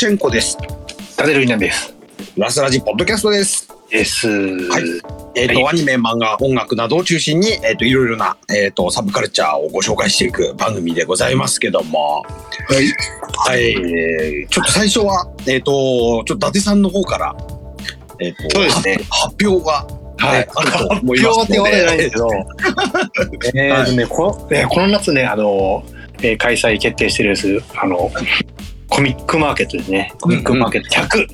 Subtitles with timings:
[0.00, 0.56] チェンコです。
[1.14, 1.94] タデルイナです。
[2.34, 3.68] ラスラジポッドキャストです。
[3.90, 4.26] です。
[4.26, 4.82] はい。
[5.34, 12.22] えっ、と、はアニメ、漫画、音楽などを中心に、えっ、と、いろいろな、えっ、と、サブカルチャーをご紹介していく番組でございますけども。
[12.22, 12.94] はい。
[13.50, 13.72] はい。
[13.72, 17.36] えーちょっと最初は、えっ、と、ちょっと伊達さんの方から、
[18.20, 19.86] えっ、と、そうですね発発表が、
[20.16, 20.48] はい。
[20.56, 22.28] あると思いますので発表ってわけじゃないんですけど、
[23.60, 25.84] えーとね、この、ね、この夏ね、あの、
[26.22, 28.10] えー開催決定してるやつ、あの、
[29.00, 30.12] コミックマーケットですね。
[30.20, 31.26] コミックマーケット100、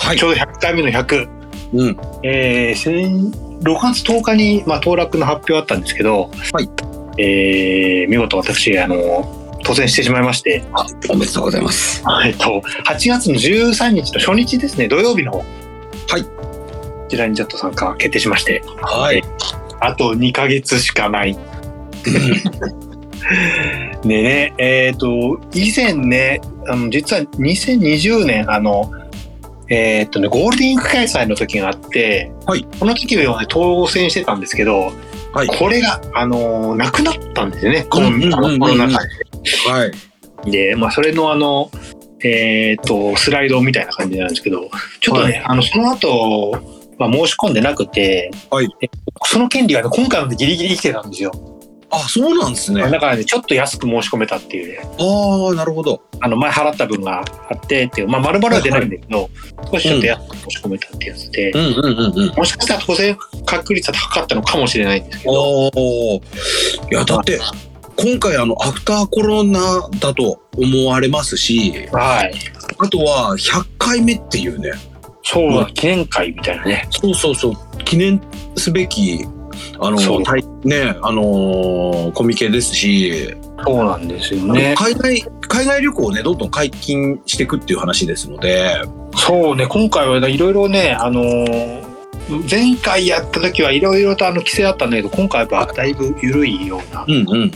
[0.00, 1.28] はいちょうど100回目の100。
[1.72, 1.96] うん。
[2.24, 3.30] えー、先
[3.62, 6.68] 6月10日に、まあ、当落の発表あったんですけど、はい。
[7.22, 12.02] えー見事私、あの、当選してしまいまして、あおめでとうございます。
[12.26, 15.38] えっと、8月の13日の初日ですね、土曜日の方。
[15.38, 19.22] はいこちらにちょっと参加決定しまして、はい。
[19.78, 21.38] あと2ヶ月しかない。
[24.02, 28.90] でね、えっ、と、以前ね、あの、実は2020年、あの、
[29.68, 34.92] えっ、とね、ゴールデンウィーク開催の時があって、はいこの時はね、当選してたんですけど、
[35.32, 35.48] はい。
[35.48, 38.98] これが、あの、なくなったんですよね、この、うんうんコロナ禍
[39.70, 39.86] は
[40.46, 40.50] い。
[40.50, 41.70] で、まあ、それのあの、
[42.22, 46.52] えっ、と、スライドみたいな感じなんですけど、ちょっとね、はあの、その後、
[46.98, 48.88] まあ、申し込んでなくて、はいえ
[49.26, 51.32] その権利がね、今回までギリギリ生きてたんですよ。
[51.94, 52.82] あ、そうなんですね。
[52.90, 56.02] だからね、ちょっと安く申し込めたっていうね、ああ、なるほど。
[56.20, 59.30] あの、前払った分があってっていう、まあ、丸々は出ないんだけど、
[59.72, 62.34] 少しちょっと安く申し込めたってやつで、うんうんうんうん。
[62.34, 66.16] もしかしたら当選確率は高かったのかもしれないんですけど、おお。
[66.16, 67.40] いや、だって、
[67.96, 72.34] 今回あの、アフターコロナだと思われますし、はい。
[72.78, 74.72] あとは100回目っていうね、
[75.22, 76.88] そうまあ記念会みたいなね。
[76.90, 77.54] そうそうそう、
[77.84, 78.20] 記念
[78.56, 79.24] すべき、
[79.78, 79.98] あの、
[80.64, 84.74] ね、あのーコミケですし、そうなんですよね。
[84.76, 88.82] 海外、海外旅行をね、どんどん解禁していくっていう話ですので、
[89.16, 91.94] そうね、今回はいろいろね、あのー
[92.50, 97.04] 前回やった時はいろいろとあの規制あったんだけど、今回はだいぶ緩いような。
[97.06, 97.52] うんうん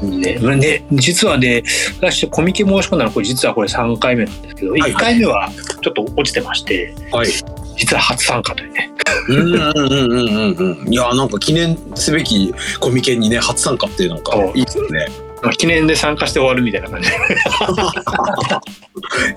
[0.00, 0.20] うん。
[0.20, 1.62] ね、ね実はね、
[1.98, 5.50] 私コミケ申し込んだのこれ実はこれ3回目なんですけど、はいはい1回目は
[5.82, 7.28] ちょっと落ちてまして、はい。
[7.76, 8.90] 実は初参加というね。
[9.28, 10.92] うんうんうんうんうんうん。
[10.92, 15.06] いや、なんか記念すべきコミケにね、初参加っていうなんかそういいですよね。
[15.42, 17.16] まあ記念で参加して終わるみたいな感じで。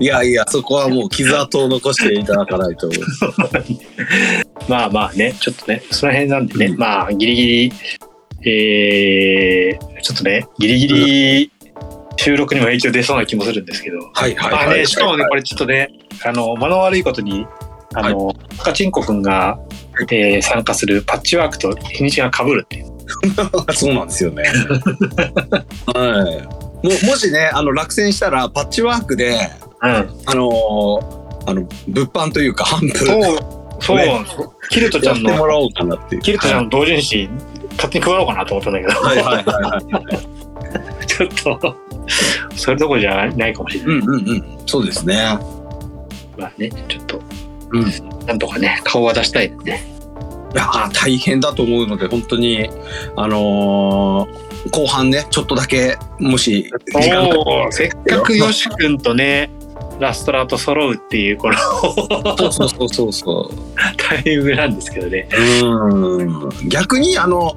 [0.00, 2.90] いやいや、そこはもう傷跡を残していただかないと。
[4.68, 7.72] まあまあね、ちょっとね、その辺なんでね、うんまあギリギリ、
[8.44, 11.52] えー、ちょっとね、ギリギリ
[12.16, 14.66] 収録にも影響出そうな気もするんですけど、はいはいはい。
[14.66, 15.88] まあね、しかもね、これちょっとね、
[16.24, 17.46] あの、間の悪いことに、
[17.94, 18.32] あの、
[18.62, 19.58] カチンコくんが、
[20.10, 22.92] えー参加するパッチワークと日にちが被るっていう。
[23.74, 24.44] そうなんですよね。
[25.94, 26.42] は
[26.82, 26.86] い。
[26.86, 29.36] ももしね、あの落選したらパッチワークで、
[29.82, 29.88] うん。
[29.88, 33.22] あのーあの物販というか販布そう、
[33.80, 34.24] そう、ね
[34.70, 36.22] キルトちゃんの、やってもらおうかなっていう。
[36.22, 37.28] キルトちゃんの同人誌、
[37.72, 40.00] 勝手に配ろうかなと思ったんだけど、はいはいはいは
[41.02, 41.06] い。
[41.06, 41.76] ちょっと、
[42.54, 43.96] それどころじゃないかもしれない。
[43.96, 44.44] うんうんうん。
[44.66, 45.16] そうですね。
[46.38, 47.20] まあね、ちょっと、
[47.72, 47.92] うん
[48.26, 49.82] なんとかね、顔は出したいね。
[50.54, 52.68] いやー大変だと思うので本当に
[53.16, 59.50] あのー後半ねちょっとだけもし時間がせっかくヨシ君とね、
[59.98, 61.56] ラストラと揃うっていう、この
[62.36, 63.54] そうそうそうそうそう。
[63.96, 65.28] タイミングなんですけどね。
[65.62, 67.54] うん逆にあの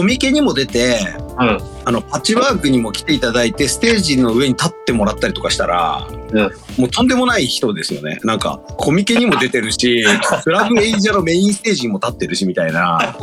[0.00, 0.96] コミケにも出て
[1.38, 1.58] うん。
[1.84, 6.38] あのパッチワークにも来ていただいてステージの上に立ってもらったりとかしたら、うん。
[6.78, 8.18] もうとんでもない人ですよね。
[8.24, 10.02] なんかコミケにも出てるし
[10.42, 13.14] クラブエイジャーのメインステージにも立ってるしみたいな。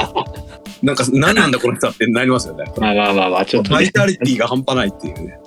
[0.84, 2.66] なんか何なんだこの人はってなりますよね。
[2.78, 5.40] まあまあまあまあ、ちょっとね、バイタリティが半端ないっていうね。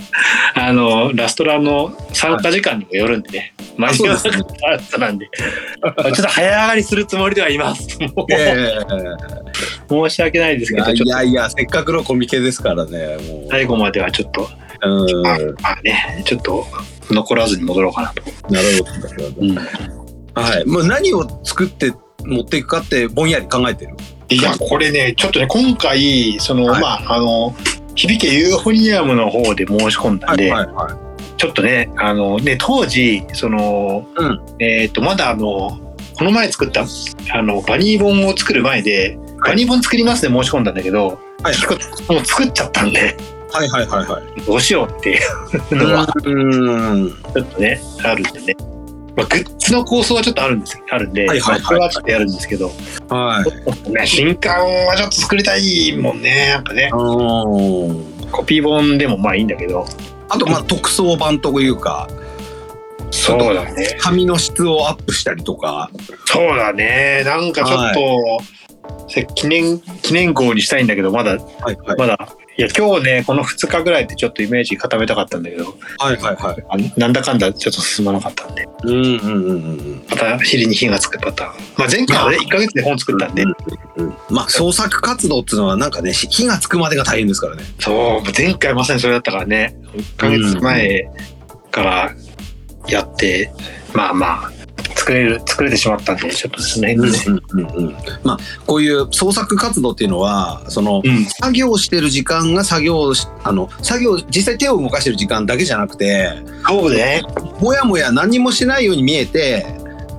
[0.55, 3.55] あの、ラストラの参加時間にもよるんでね。
[3.77, 7.97] 間に合わなかったなんで、ちょっと早上がりするつもりではいます。
[8.31, 8.79] え
[9.91, 14.49] 申し訳ないですえけど、いやいやせっかくのコミケですからねもと最後まではちょっと、
[14.83, 15.23] ううん。
[15.23, 16.67] まあまあね、ちょっと
[17.11, 18.23] 残らずに戻ろうかなと。
[18.53, 19.55] なるほどうん。
[19.55, 20.67] はい。
[20.67, 21.93] もう何を作って
[22.25, 23.97] 持っていくかってぼんやり考えてる？
[24.29, 26.81] いや、これね、ちょっとね、今回、その、はい。
[26.81, 27.55] まあ、あの、
[27.97, 30.99] 響けユーフォニアムの方で申し込んだんで、はいは
[31.37, 34.41] ちょっとね、あの、ね、当時、その、うん。
[34.61, 36.85] えっ、と、まだあの、この前作った、
[37.33, 41.55] あの、バニー本を作る前で、バニー本作りますで申し込んだんだけど、はい。
[41.55, 43.17] 結構もう作っちゃったんで、
[43.53, 44.41] はいはいはいはい。
[44.43, 45.77] どうしようっていう。
[45.77, 47.11] のは、うん。
[47.11, 48.57] ちょっとね、あるんでね。
[49.17, 51.61] まあ、グッズの構想はちょっとあるんですあるんで、はいはいはい。
[51.61, 52.71] まあこれはちょっとやるんですけど、
[53.09, 53.45] は
[53.87, 53.91] い。
[53.91, 54.55] ね、新刊
[54.87, 56.91] はちょっと作りたいもんね、なんかね。
[56.93, 58.31] うん。
[58.31, 59.85] コピー本でもまあいいんだけど、
[60.29, 62.09] あとまあ特装版というか
[63.11, 63.97] そうだね。
[64.01, 65.91] 髪の質をアップしたりとか。
[66.27, 67.23] そうだね。
[67.25, 68.60] なんかちょっと、せ
[69.35, 71.99] 記念、記念号にしたいんだけど、まだ、はいはい。
[71.99, 76.65] まだ、いや、今日ね、この2日ぐらいでちょっとイメージ固めたかったんだけど、はいはいはい。
[76.69, 81.51] あなんだかんだちょっと進まなかったんで、うんうんうんうんまた尻に火がつくパターン。
[81.79, 83.55] まあ前回はね、1ヶ月で本作ったんで、うん
[83.97, 84.15] うん。
[84.29, 87.63] まあ創作活動っていうのはなんかね、火がつくまでが大変ですからね。
[87.79, 91.11] そう、前回まさにそれだったからね、1ヶ月前
[91.71, 92.15] から
[92.89, 93.51] やって、
[93.95, 94.53] まあまあ、
[94.95, 96.95] 作れる、作れてしまったんで、ちょっとですね。
[96.95, 97.97] うんうんうん。
[98.25, 106.31] まあこういう創作活動っていうのは、その、うん作業してる時間が作業し、あの、作業、実際手を動かしてる時間だけじゃなくて、
[106.67, 107.23] そうね。
[107.61, 109.67] もやもや何もしないように見えて、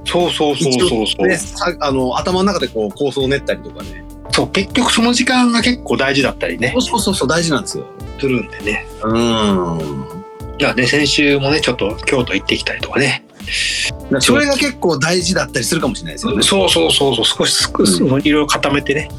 [0.05, 1.27] そうそうそうそうそう。
[1.27, 4.03] でさあの頭の中でこう構想を練ったりとかね。
[4.31, 7.85] そう、結局その時間が結構大事だったりね、そうそうそう大事なんですよ。
[8.19, 8.85] するんでね。
[9.03, 10.21] うん。
[10.59, 13.25] いやね、先週もね、ちょっと京都行ってきたりとかね。
[14.19, 16.43] それが結構大事だったりするかもしれないですよね。
[16.43, 19.09] そうそうそうそう、少し少し、いろいろ固めてね。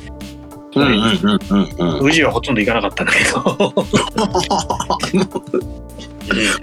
[0.75, 2.06] うんうんうんうんうん。
[2.06, 3.75] 宇治はほとんど行かなかったんだけど。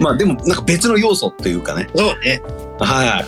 [0.00, 1.88] まあでもなんか別の要素っていうかね。
[1.94, 2.42] そうね。
[2.80, 3.24] は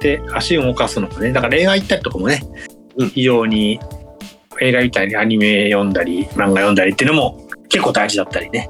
[0.00, 2.42] で、足を動かすのもね、だから映画行ったりとかもね、
[2.96, 3.80] うん非常に
[4.60, 8.68] 映画見たり、アニメ読んだり、漫画読んだりっていうのも結構大事だったりね。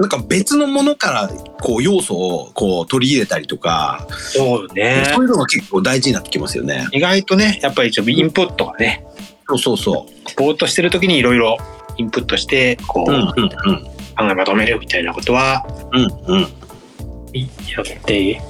[0.00, 0.02] い。
[0.02, 1.28] なんか別のものから
[1.60, 5.04] こう要素をこう取り入れたりとか、そうね。
[5.14, 6.88] そういうのが結構大事になってきますよね。
[6.92, 9.04] 意外とね、やっぱりちょっとインプットがね、
[9.46, 10.06] そうそうそ
[10.36, 11.58] ぼーっとしてる時にいろいろ
[11.96, 13.14] インプットして、こう、う。
[13.14, 16.40] うんうん考えまとめるみたいなことはうんうんうん。
[16.42, 16.48] や
[17.80, 18.42] って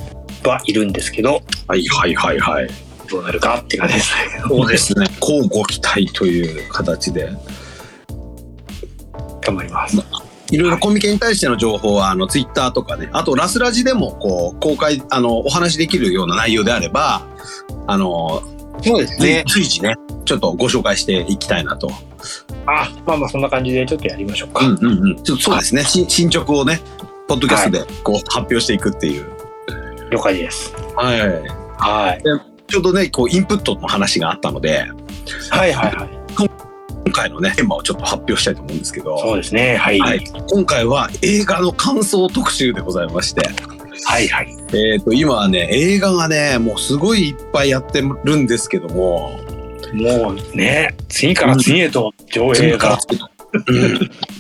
[0.43, 2.69] はいるんですけど、はいはいはいはい。
[3.09, 4.43] どうなるかっていう感じですね。
[4.49, 5.07] そうですね。
[5.21, 7.31] 交互期待という形で。
[9.43, 9.97] 頑張ります。
[10.51, 17.23] いろいろコミケに対しての情報はあのツイッターとかね、あとラスラジでもこう公開あのお話しできるような内容であれば、
[17.87, 18.43] あの
[18.83, 19.95] そうです随随時ね、
[20.25, 21.91] ちょっとご紹介していきたいなと。
[22.67, 24.65] あ、まあまあそんな感じでちょっとやりましょうか。
[24.65, 25.23] うんうんうん。
[25.23, 25.85] ちょっとそうですね。
[25.85, 26.81] し進捗をね、
[27.29, 29.27] ポッドキャストでこう発表していくっていう。
[30.11, 30.75] 了解です。
[30.97, 31.21] はい。
[31.79, 32.23] はい。
[32.69, 34.87] ちょうどね、こうインプットの話があったので、
[35.51, 36.20] はいはいはい。
[37.05, 39.77] 今回のねテーマをちょっと発表したいと思うんですけど、そうですね。
[39.77, 39.99] はい。
[39.99, 43.43] ははいい今回は映画の感想特集でございまして。
[44.05, 44.29] はい。
[44.75, 49.39] えっ、と、今はね、映画がね、もうすごいいっぱいやってるんですけども、
[49.93, 52.99] もうね、次から次へと上映が。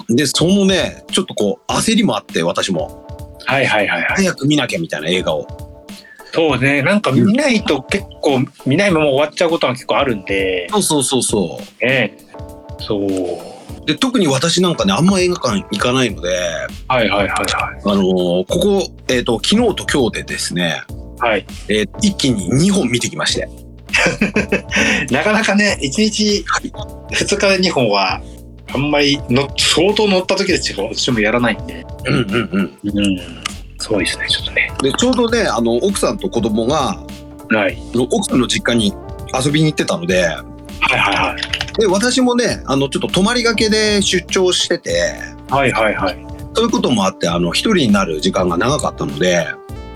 [0.09, 3.07] うん、で、そのね、ちょっとこう、焦りもあって、私も。
[3.45, 4.07] はいはいはいはい。
[4.17, 5.47] 早く見なきゃみたいな映画を。
[6.33, 6.83] そうね。
[6.83, 12.17] なんか見ないと結構、見ないまま終わっちゃうことが結構あるんで、そうそうそうそね。
[12.81, 13.06] そう。
[13.06, 13.87] う。
[13.87, 16.29] で、特に私なんかね、あんま映画館行かないので、
[16.88, 20.82] はいはいはいはあのーここ、えっ、と、昨日と今日でですね、
[21.19, 21.23] い。
[21.23, 21.47] はい。
[21.69, 23.49] えー一気に2本見てきまして。
[25.11, 26.44] なかなかね、1日
[27.11, 28.21] 2日で2本は、
[28.73, 30.88] あんまりの相当乗った時ですよ。
[30.93, 31.85] 私もやらないんで。
[32.06, 32.99] うんうんうん。
[32.99, 33.19] うん。
[33.79, 34.73] そうですね、ちょっとね。
[34.83, 37.03] で、ちょうどね、あの、奥さんと子供が、
[37.50, 37.76] はい。
[37.94, 38.93] 奥さんの実家に
[39.44, 41.60] 遊びに行ってたので、はいはいはい。
[41.78, 45.14] で、私もね、あの、ちょっと泊まりがけで出張してて、
[45.49, 46.26] はいはいはい。
[46.55, 49.47] そういうこともあって、あの、一人になる時間が長かったので、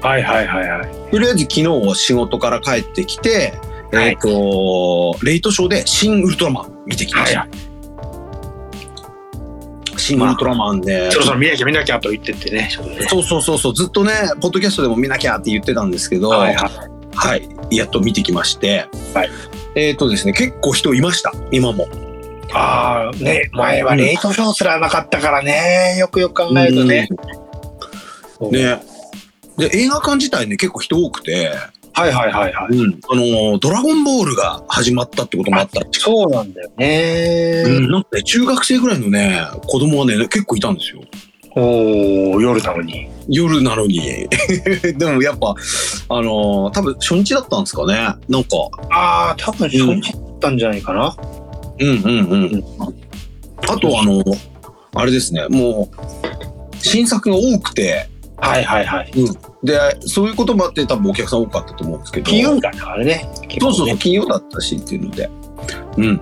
[0.00, 1.10] はいはいはいはい。
[1.10, 3.54] とりあえず昨日仕事から帰ってきて、
[3.92, 7.40] はいえっ、と、レイトショーで新ウルトラマン見てきました。
[7.40, 7.50] はい
[9.96, 12.62] 新ウルトラマンね、そろそろ見なきゃ見なきゃと言ってってね。
[12.62, 12.68] ね
[13.08, 16.56] そうそうそうそう、ずっとね、ポッドキャストでも見なきゃって言ってたんですけど、ははいい、
[17.14, 17.76] はい。
[17.76, 19.30] やっと見てきまして、はい
[19.74, 21.88] えっ、とですね、結構人いました、今も。
[22.52, 25.96] ああ、ね、前はレイトショーすらなかったからね。
[25.98, 27.08] よくよく考えるとね。
[28.40, 28.80] うんね。
[29.56, 31.52] で、映画館自体ね、結構人多くて、
[31.92, 32.76] はいはいはいはい。
[32.76, 37.62] うん、あのードラゴンボールが始まったってこともあったそうなんだよね。
[37.66, 41.02] うん、なんかね、中学生ぐらいのね、子供はね、結構いたんですよ。
[41.56, 43.08] おお夜なのに。
[43.28, 44.00] 夜なのに。
[44.96, 45.54] でもやっぱ、
[46.08, 47.94] あのー多分初日だったんですかね。
[48.28, 48.56] なんか、
[48.90, 51.16] ああ、多分初日だったんじゃないかな。
[51.80, 51.96] うんうん
[52.30, 52.64] うん。
[53.68, 54.22] あとあの、
[54.94, 59.12] あれですね、もう、新作が多くて、はいはいはい。
[59.62, 62.26] で、そういうこともあって多分お客さん多かったと思うんですけど。
[62.26, 63.04] 金曜日だからね。
[63.04, 63.28] ね
[63.60, 65.30] そうそうそう、金曜だったしっていうので。
[65.96, 66.20] うん。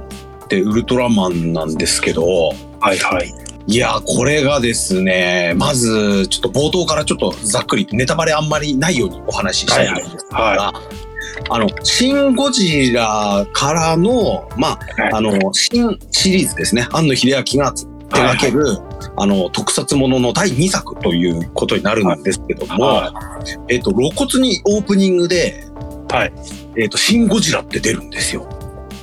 [0.49, 2.25] で、ウルトラマンなんですけど、
[2.81, 3.35] はいはい。
[3.67, 10.73] いや、これがですね、まず、ちょっと冒頭からちょっとざっくり、ネタバレあんまりないようにお話ししたいんですが、は
[11.51, 15.13] あの、シン・ゴジラからの、まあ、はい。
[15.13, 18.79] あの、新シリーズですね、庵野秀明が手掛ける、
[19.17, 23.13] あの、特撮ものの第2作ということになるんですけども、は
[23.69, 25.65] えっと、露骨にオープニングで、
[26.11, 26.33] はい。
[26.77, 28.49] えっと、シン・ゴジラって出るんですよ。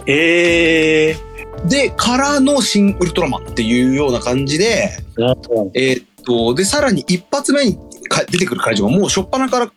[0.06, 1.29] ええ
[1.68, 5.70] で、からのシン・ウルトラマンっていうような感じで、ー。
[5.74, 9.72] えっと、で、さらに一発目にか出てくる怪獣がもう初っ端から、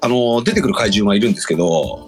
[0.00, 2.06] あの、出てくる怪獣がいるんですけど。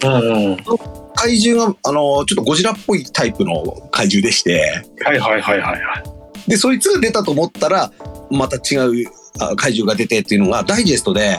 [1.14, 6.02] 怪獣が、あの、ちょっとゴジラっぽいタイプの怪獣でして、はいはいはいはいは
[6.46, 6.50] い。
[6.50, 7.90] で、そいつが出たと思ったら、
[8.30, 11.38] また違うあ怪獣が出てっていうのが、ダイジェストで、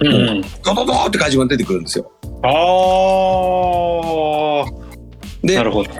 [0.00, 0.42] うんうん。
[0.62, 2.10] ドドドーって怪獣が出てくるんですよ。
[2.42, 2.48] あ
[4.66, 4.70] あ。
[5.42, 5.90] でな、るほど。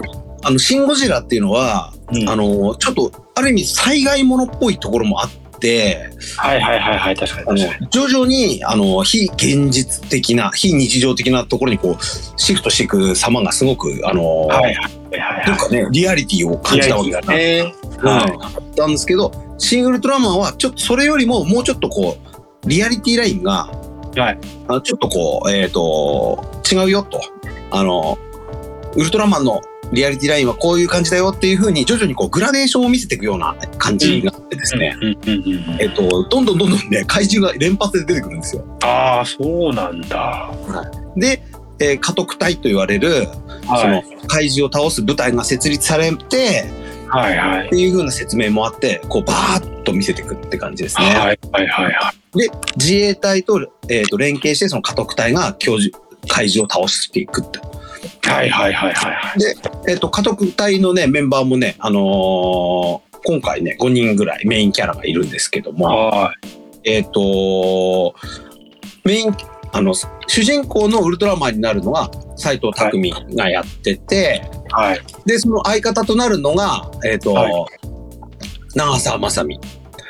[0.45, 7.17] あの、シン・ゴジラっていうのは、うんあの、ちょっと、ある意味災害ものっぽいところもあって、はいはいはいはい。
[7.17, 7.91] 確かにあの確かに。
[7.91, 12.05] 徐々に、あの、非現実的な、非日常的なところにこう、
[12.41, 16.59] シフトしていく様がすごく、あの、はいはいはいはなんかね、リアリティをい。
[16.63, 17.33] 感じたわけだな。
[17.33, 17.61] はい。
[17.61, 22.19] あったんですけど、シン・ウルトラマンは、ちょっとそれよりも、もうちょっとこ
[22.65, 23.71] う、リアリティラインが、
[24.17, 24.39] はい。
[24.69, 27.21] あちょっとこう、えっ、と、違うよと。
[27.71, 28.19] あの、
[28.97, 29.61] ウルトラマンの
[29.93, 34.97] リアリティラインはこういう感じだよっていうふうに、徐々にこう、グラデーションを見せていくような感じがあってですね、
[35.79, 38.65] えっ、と、どんどんどんどんね、怪獣が連発で出てくるんですよ。
[38.83, 40.51] ああ、そうなんだ。
[41.17, 41.43] で、
[41.81, 43.27] えー、家督隊と言われる、
[43.65, 44.05] そのはい。
[44.27, 46.71] 怪獣を倒す部隊が設立されて、
[47.09, 47.71] はいはいっ。
[47.71, 51.07] ていう風な説明もあって、こう、バーッと見せていくって感じですね。
[51.07, 51.39] はいはい
[51.69, 52.39] はいはい。
[52.39, 55.97] で、自衛隊と,、えーと連携して、その家督隊が教授、
[56.29, 57.61] 怪獣を倒していくって。
[58.35, 59.15] はいはいはいはい。
[59.89, 66.35] えっ、と、家督隊のね、メンバーもね、あのー今回ね、5人ぐらいメインキャラがいるんですけども、は
[66.85, 68.15] えっ、と
[69.03, 69.35] メイン、
[69.73, 69.95] あの、
[70.27, 74.73] 主人公のウルトラマンになるのは、斎藤匠がやってて、い。
[74.73, 75.01] はい。
[75.25, 77.67] で、その相方となるのが、えっ、と、は
[78.75, 79.59] 長澤まさみ。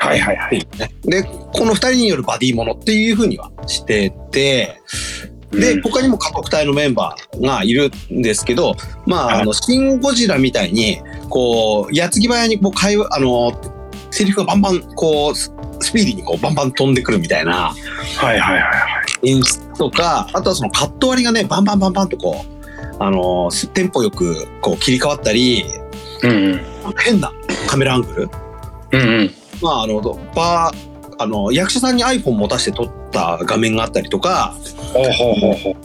[0.01, 0.67] はいはいはい。
[1.05, 4.81] で、この二人によるバディものっていうふうにはしてて、
[5.55, 8.75] で、うん他にも家督隊のメンバーがいるんですけど、
[9.07, 13.53] まあ、はいあの、シン・ゴジラみたいに、こう、矢継ぎ早にこう会話、あの、
[14.11, 17.75] セリフがバンバン、こう、ススピーディーにこうバンバン飛んでくるみたいなは
[18.23, 18.69] いはいはいは
[19.23, 19.31] い。
[19.31, 25.65] 演出とか、あとはそのカット割りがね、バンバンバンバンとこう、あの、テンポよくこう切り替わったり、
[26.23, 26.61] うんうん。
[26.99, 27.33] 変な
[27.67, 28.31] カメラアングル
[28.93, 29.31] うんうん。
[29.61, 30.01] まあ、あの、
[30.35, 34.55] バー、あの、役者さんに iPhone 持たせて撮った画面があったりとか。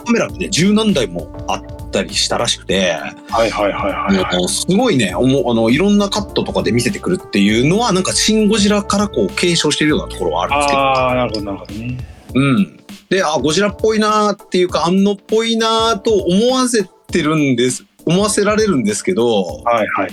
[0.04, 2.92] カメラがね、十何台もあったりしたらしくて、
[3.28, 4.24] はいはいはいはいはい。
[4.24, 11.98] あのすごいね、おもあの、いろんなカットとかで見せてくるっていうのは、なんか、シン・ゴジラからこう、継承してるようなところはあるんですけど、ああ、なるほどなるほどね。
[12.34, 12.80] うん。
[13.08, 20.10] で、あ、ゴジラっぽいなーっていうか、安野っぽいなーと思わせてるんです、思わせられるんですけど、はいはい。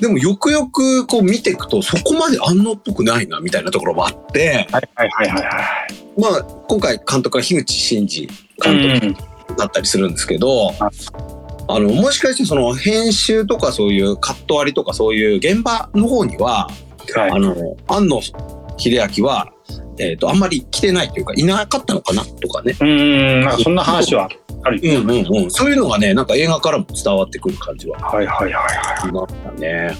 [0.00, 6.20] でもよくよくこう見ていくと、そこまで安野っぽくないな、みたいなところもあって、はいはいはいはいはい。
[6.20, 8.28] まあ、今回監督は樋口真嗣
[8.62, 16.68] 監督だったりするんですけど、あの、もしかしてその編集とかそういうカット割りとかそういう現場の方には、
[17.14, 17.30] はい。
[17.30, 17.54] あの、
[17.86, 19.52] 庵野秀明は、
[20.00, 22.72] えっ、と、あんまり来てないというか、いなかったのかなとかね。
[22.80, 24.28] うーん、なんかそんな話は
[24.62, 25.00] あるよ。
[25.00, 25.50] うんうんうん。
[25.50, 29.96] そういうのがね、なんか映画からも伝わってくる感じははいはいはいはありましたね。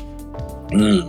[0.72, 1.06] うん。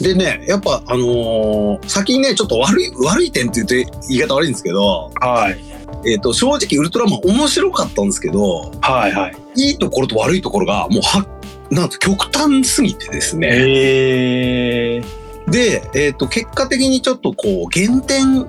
[0.00, 5.24] でね、やっぱあのー先にね、ちょっと悪い、悪い点って言って言い方悪いんですけど、い。
[5.24, 5.74] はい。
[6.06, 9.36] えっ、と、正直ウルトラマン面白かったんですけど、はいはい。
[9.56, 11.26] いいところと悪いところが、もうは、
[11.70, 13.48] なんと極端すぎてですね。
[13.50, 15.23] ええ。
[15.48, 18.46] で、えっ、と、結果的にちょっとこう、減点、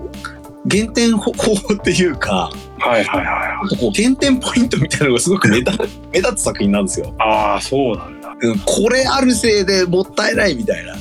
[0.66, 5.72] 減点方法っていうか、はいはいはこう減点ポイントみたいなのがすごく目立
[6.12, 7.08] 目立つ作品なんですよ。
[7.08, 7.10] い。
[7.20, 8.36] ああ、そうなんだ。
[8.40, 10.94] うん、これあるせいでもったいないみたいな。
[10.94, 10.98] へ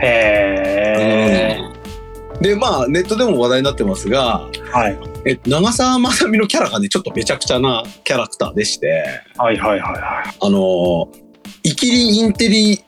[0.00, 1.76] え。
[2.40, 4.98] で、まあ、ネットでも話題になってますが、はい。
[5.24, 9.04] え長澤まさみのキャラがね、ちょっとめちゃくちゃなキャラクターでして、
[9.36, 11.08] はいはいはいはあの、
[11.62, 12.84] イキリインテリ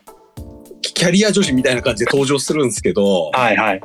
[0.99, 3.39] キャリア女子みたいな感じで登場するんですけど、い。
[3.39, 3.81] はいはい。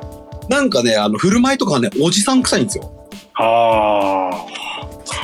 [0.50, 3.08] なんかね、あの、振る舞いとかはね、おじさん臭いんですよ。
[3.36, 4.32] あ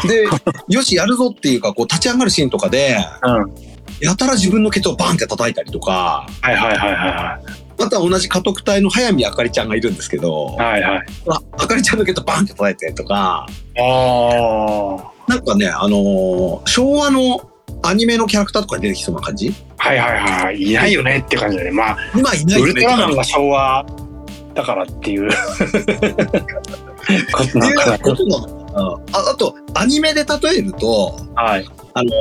[0.08, 0.26] で、
[0.70, 3.34] よし、やるぞっていうか、こう、立ち上がるシーンとかで、あ。
[3.34, 3.56] うん。
[4.00, 7.40] やたら自分のケツをバンって叩いたりとか、はいはいはいは
[7.78, 10.82] また同じ家督隊の早見あかりちゃんがいるんですけど、いはい。
[10.82, 11.06] はいはい。
[11.28, 15.12] ああかりちゃんのケツをバンって叩いたりとか、ああ。
[15.28, 17.49] なんかね、あのー昭和の
[17.84, 19.54] アニメのキャラクターとかに出てきそうな感じ？
[19.78, 20.62] はいはいはい。
[20.62, 21.72] いないよねって感じだね。
[21.72, 23.86] まあ、今いないよねウルトラマンが昭和
[24.54, 25.30] だからっていう
[27.32, 27.98] ことなのかな
[28.76, 28.98] あ
[29.32, 31.66] あと、アニメで例えると、はい。
[31.94, 32.12] あの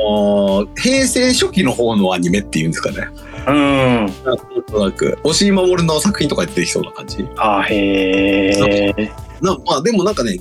[0.65, 3.07] ー平成初期の方のアニメっていうんですかね。
[3.47, 4.05] うん。
[4.25, 4.37] なん
[4.67, 7.25] となく、押井守の作品とかに出てきそうな感じ？
[7.37, 9.11] あへえ。
[9.41, 10.37] なまあでもなんかね、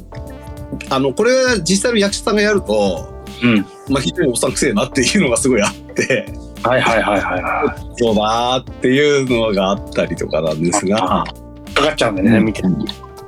[0.90, 3.66] あの、これは実際の役者さんがやると、うん。
[3.88, 6.26] まあ非常におっさんくせえなっていうのがすごいあって、
[6.62, 11.24] はいはいはいはいはそうだーっていうのがあったりとかなんですが、
[11.68, 11.74] い。
[11.74, 12.68] かかっちゃうんだよね、見てる。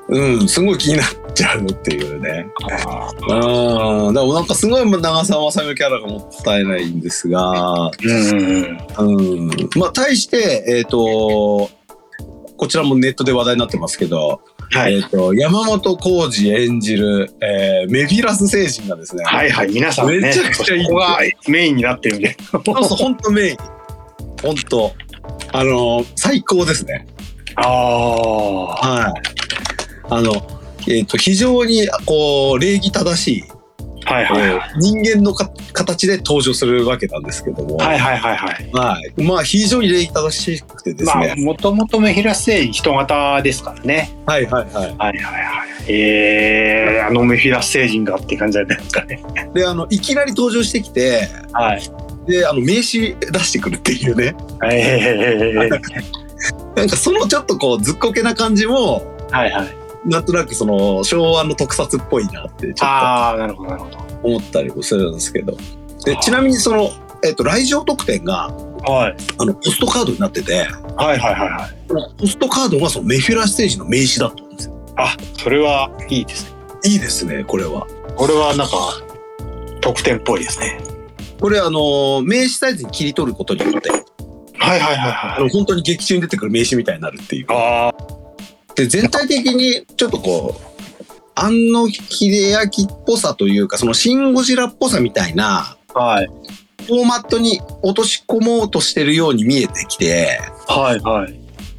[0.08, 2.46] うん、すごい気になっちゃうっていうね。
[3.28, 9.16] うん、でもなんかすごい長澤まさみのキャラがもったいないんですが、うん。
[9.16, 11.70] うん、まあ対して、えっ、と、
[12.56, 14.94] こちらもネットで話題になってますけど、はい。
[14.94, 22.36] えっ、と、山本浩二演じる、えーメフィラス星人がですね、はいはい、皆さんね、めちゃくちゃいいここがメインになってるんで。
[22.50, 23.56] そうそう、本当メイン。
[24.42, 24.92] 本当
[25.52, 27.06] あの、最高ですね。
[27.56, 28.66] ああ。
[28.74, 29.12] はい。
[30.08, 30.32] あの、
[30.88, 33.44] えっ、と、非常に、こう、礼儀正しい、
[34.12, 34.70] はいはいはい。
[34.78, 38.70] 人間のか形で登場するわけなんですけども、はいはいはいはい。
[38.72, 39.22] はい。
[39.22, 41.34] まあ、非常に礼儀正しくてですまあ、ね。
[41.38, 44.10] もともとメヒラス星人人型ですからね。
[44.26, 44.74] はいはいはい。
[44.74, 45.70] はいはいはい。
[45.88, 49.22] えー、あのメフィラス星人がって感じじゃないですかね。
[49.54, 51.82] で、あの、いきなり登場してきて、はい。
[52.26, 54.34] で、あの、名刺出してくるっていうね。
[54.70, 59.79] えー、なんか、そのちょっとこう、ずっこけな感じも、はいはい。
[60.04, 64.10] なんとなくその、昭和の特撮っぽいなって、ちょっと。
[64.22, 65.56] 思ったりもするんですけど。
[66.04, 66.90] で、ちなみにその、
[67.22, 68.48] えっ、と、来場特典が、
[68.86, 69.16] はい。
[69.38, 70.66] あの、ポストカードになってて、
[70.96, 72.20] はいはいはいはい。
[72.20, 74.94] ポストカードがそのメフィラステージの名刺だったんですよ。
[74.96, 76.50] あ、それはいいですね。
[76.84, 77.86] いいですね、これは。
[78.16, 78.74] これはなんか、
[79.82, 80.80] 特典っぽいですね。
[81.40, 84.00] これあの、名刺サイズに切り取ることによって、はい
[84.58, 85.50] はいはいあの、はい。
[85.50, 87.46] 本当に劇中に出てくる名刺みたいになるっていう。
[87.50, 87.92] あ
[88.80, 90.70] で、全体的にちょっとこう、
[91.34, 96.30] 庵野秀明っぽさというか、そのシン・ゴジラっぽさみたいな、あ、はい。
[96.86, 101.32] フォーマットに落とし込もうとしてるように見えてきて、はいはい。
[101.32, 101.36] い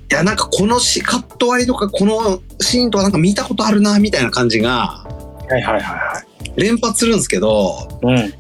[0.09, 5.05] や、なんかこのしカット割りとかこのシーンとかなんか見たことあるな、みたいな感じが
[5.49, 6.23] はいはいは
[6.55, 7.99] 連発するんですけど。
[8.03, 8.33] うん。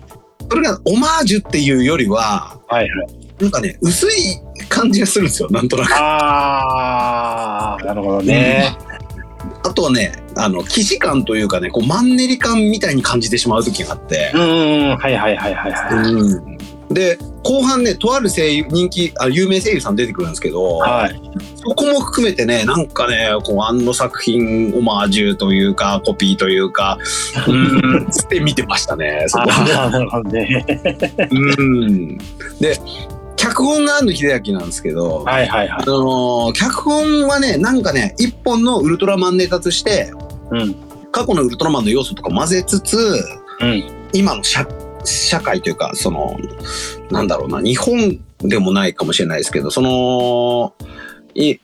[0.49, 3.21] それがオマージュっていうよりは、はいはい。
[3.41, 4.39] なんかね、薄い
[4.71, 5.93] 感じがするんですよ、なんとなく。
[5.93, 8.75] ああ、なるほどね。
[9.63, 14.37] あとはね、あの、騎士感というかね、こう、マンネリ感みたいに感じてしまう時があってう。
[14.37, 16.13] ん、はいはいはいはいはい。
[16.13, 16.57] うん。
[16.93, 21.21] で、後半ね、とある声優、人気、あ有名声優さん出てくるんですけど、はい。
[21.55, 26.97] そこも含めてね、なんかね、こう、あの作品、オマージュというか、コピーというか、
[27.47, 30.65] うん、つって見てましたね、そこ ああ、なるほどね。
[31.31, 32.17] うん。
[32.59, 32.79] で、
[33.41, 35.81] 脚本が庵野秀明なんですけど、はいはいはい。
[35.81, 40.13] あのー脚本はね、なんかね、一本のウルトラマンネタとして、
[40.51, 40.75] うん。
[41.11, 42.97] 過去のウルトラマンの要素とか混ぜつつ、
[43.59, 43.83] うん。
[44.13, 44.67] 今の社
[45.03, 46.37] 社会というか、その、
[47.09, 50.75] なんだろうな、日本でもないかもしれないですけど、その、
[51.33, 51.55] い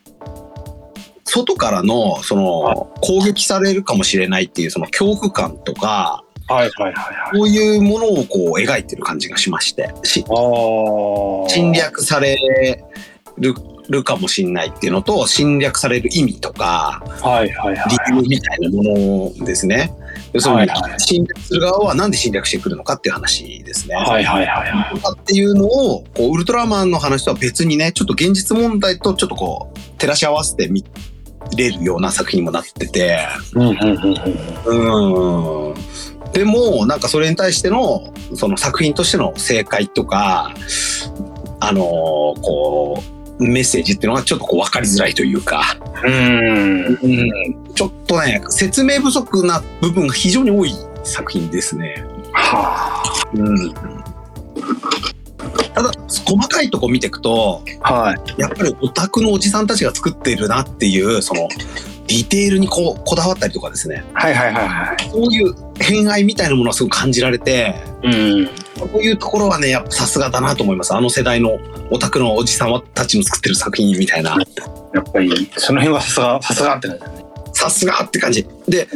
[1.25, 7.37] 外からの、その、攻撃されるかもしれないっていう、その恐怖感とか、はいはいはいはい。
[7.37, 10.23] こういうものをこう描いてる感じがしまして、し。
[11.49, 12.37] 侵略され
[13.37, 13.53] る
[13.89, 17.89] るかもしれないっていうのと、侵略される意味とか、はいはいはい。
[18.09, 18.83] 理由みたいなも
[19.37, 19.93] のですね。
[20.33, 23.95] 要するに侵略する側はなんで侵略してくるのかっていう話ですね。
[23.95, 25.21] はいはいはいはい。
[25.21, 30.83] っていうのをこうウルトラマンの話とは別にねちょっと現実問題とちょっとこう照らし合わせて見
[31.55, 33.19] れるような作品にもなってて
[33.53, 34.15] うんうんうん
[34.65, 35.69] うん。
[35.69, 40.53] うんでもなんかそれに対してのその作品としての正解とか
[41.59, 41.83] あのー
[42.41, 46.97] こうメッセージっていうのがちょっとこう分かりづらいというか、うん。
[47.75, 52.03] ちょっとね説明不足な部分が非常に多い作品ですね。
[52.33, 53.73] はうん
[55.73, 55.91] ただ
[56.25, 57.93] 細かいとこ見ていくとあ。
[57.93, 58.17] はい。
[58.37, 61.47] やっぱりオタクのおじさんたちが作っているなっていうその
[62.07, 65.09] ディテールにこうこだわったりとかですねはいはいはいはい。
[65.09, 68.49] そういう偏愛みたいなものはすごく感じられてうん。
[68.79, 71.57] こういうところはねやっぱさすがだなと思いますあの世代の
[71.91, 74.37] オタクのおじさんたちの作ってる作品みたいな
[74.93, 77.25] やっぱり、その辺はさすが、さすがって感じだね。
[77.53, 78.87] さすがって感じで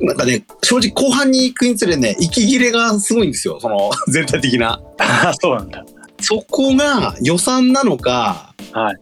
[0.00, 5.84] なんかね正直後半に行くにつれね息切れがすごいんですよその 全体的なああ、そうなんだ。
[6.20, 8.96] そこが予算なのかはい。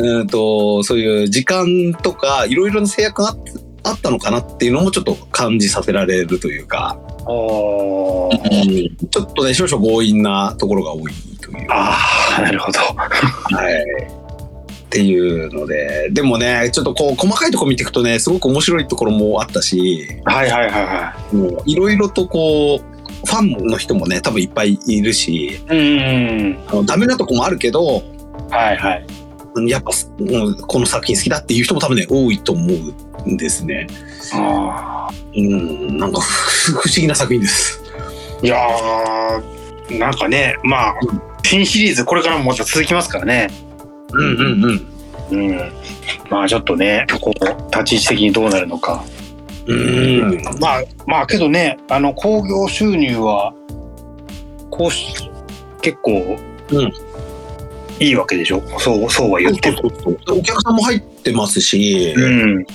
[0.00, 3.36] うんとそういう時間とかいろいろな制約があ
[3.82, 9.08] あったのかなっていうのもちょっと感じさせられるというか、おー。
[9.08, 11.96] ちょっとね少々強引なところが多いという、あ
[12.38, 12.78] あ、なるほど。
[12.78, 14.10] はい、
[14.84, 22.80] っていうのででもねちょっとこう細かいところ見ていくとねすごく面白いところもあったしはいはいはいはもういろいろとこう
[23.26, 25.56] ファンの人もね多分いっぱいいるしい。
[25.56, 26.58] うん。
[26.68, 28.02] あのダメなとこもあるけど
[28.50, 29.06] はいはい。
[29.66, 32.66] やっぱ、うんこの作品好きだっていう人も多分ね、多いと思
[33.26, 33.86] うんですね。
[34.34, 35.14] ああ。
[35.36, 37.82] うん、なんか不不思議な作品です。
[38.42, 40.94] いやー、なんかね、まあ、
[41.42, 43.48] 新シリーズこれからもまた続きますからね。
[44.12, 44.90] うんうんうん。
[45.30, 45.72] うん。
[46.28, 49.04] まあちょっとね、こう、立ち位置的にどうなるのか。
[49.66, 50.42] うん。
[50.60, 53.52] まあ、まあけどね、あの、興行収入は、
[54.70, 55.30] こうし、
[55.82, 56.38] 結構、
[56.70, 56.92] うん
[58.00, 58.62] いいわけでしょ？
[58.78, 59.76] そう、そうは言ってる。
[59.76, 62.66] そうそうそうお客さんも入ってますし、うん。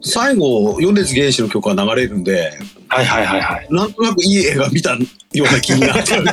[0.00, 3.68] 最後、米津玄師の曲が流れるんで、はいはいはいはい。
[3.70, 4.98] なんとなくいい映画見たよ
[5.36, 6.24] うな気になっちゃう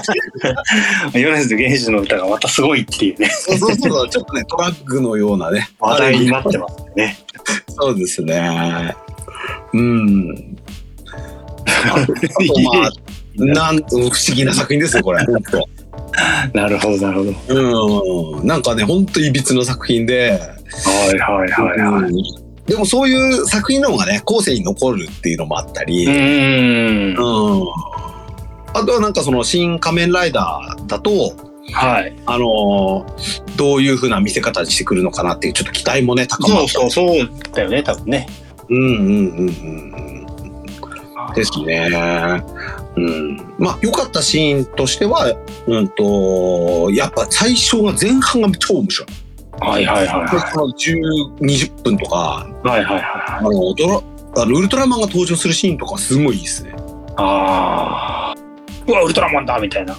[1.14, 5.70] 米津玄師の歌がまたすごいっていうね、そうそうそう、ちょっとね、トラックのようなね。
[5.80, 7.18] 話題になってますね。
[7.68, 8.96] そうですね。
[9.74, 10.58] うん。
[11.66, 12.14] あと
[12.74, 12.92] まあ、
[13.38, 15.24] なん不思議な作品ですよ、これ。
[16.54, 18.40] なるほどなるほど。
[18.40, 18.48] うん。
[18.48, 22.12] なんかね、本当いびつな作品で、はいはいはいはい。
[22.12, 27.18] うんでもそういう作品の方がね、後世に残るっていうのもあったり、うーん。
[27.18, 27.68] うん。
[28.76, 31.34] あとはなんかその新仮面ライダーだと、
[31.74, 32.14] はい。
[32.28, 36.70] あのーどういう風な見せ方にしてくるのかなっていうちょっと期待もね、高まった。
[36.70, 38.28] そうそうそうだよね、多分ね。
[38.70, 40.19] うんうんうんうん。
[41.36, 41.90] ですね。
[42.96, 43.38] うん。
[43.58, 45.34] まあ、良かったシーンとしては、
[45.68, 49.10] うんと、やっぱ最初が前半が超面白い。
[49.62, 52.68] はいはいはいはでその10、20分とか、い。
[52.68, 53.56] はいはいはいあはい。
[53.56, 54.02] の、ドラ、
[54.44, 56.74] あの、ウルトラマンが登場するシーンとかすごいいいですね。
[57.18, 58.36] ああ。
[58.88, 59.98] うわ、ウルトラマンだみたいな。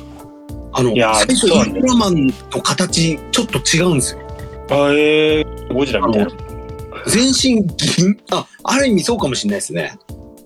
[0.73, 4.21] あの、最初ウルトラマンの形、ちょっと違うんですよ。
[4.71, 6.31] あえー、ゴジラみたいな。
[7.07, 9.99] 全身銀、あ、ある意味そうかもしれないですね。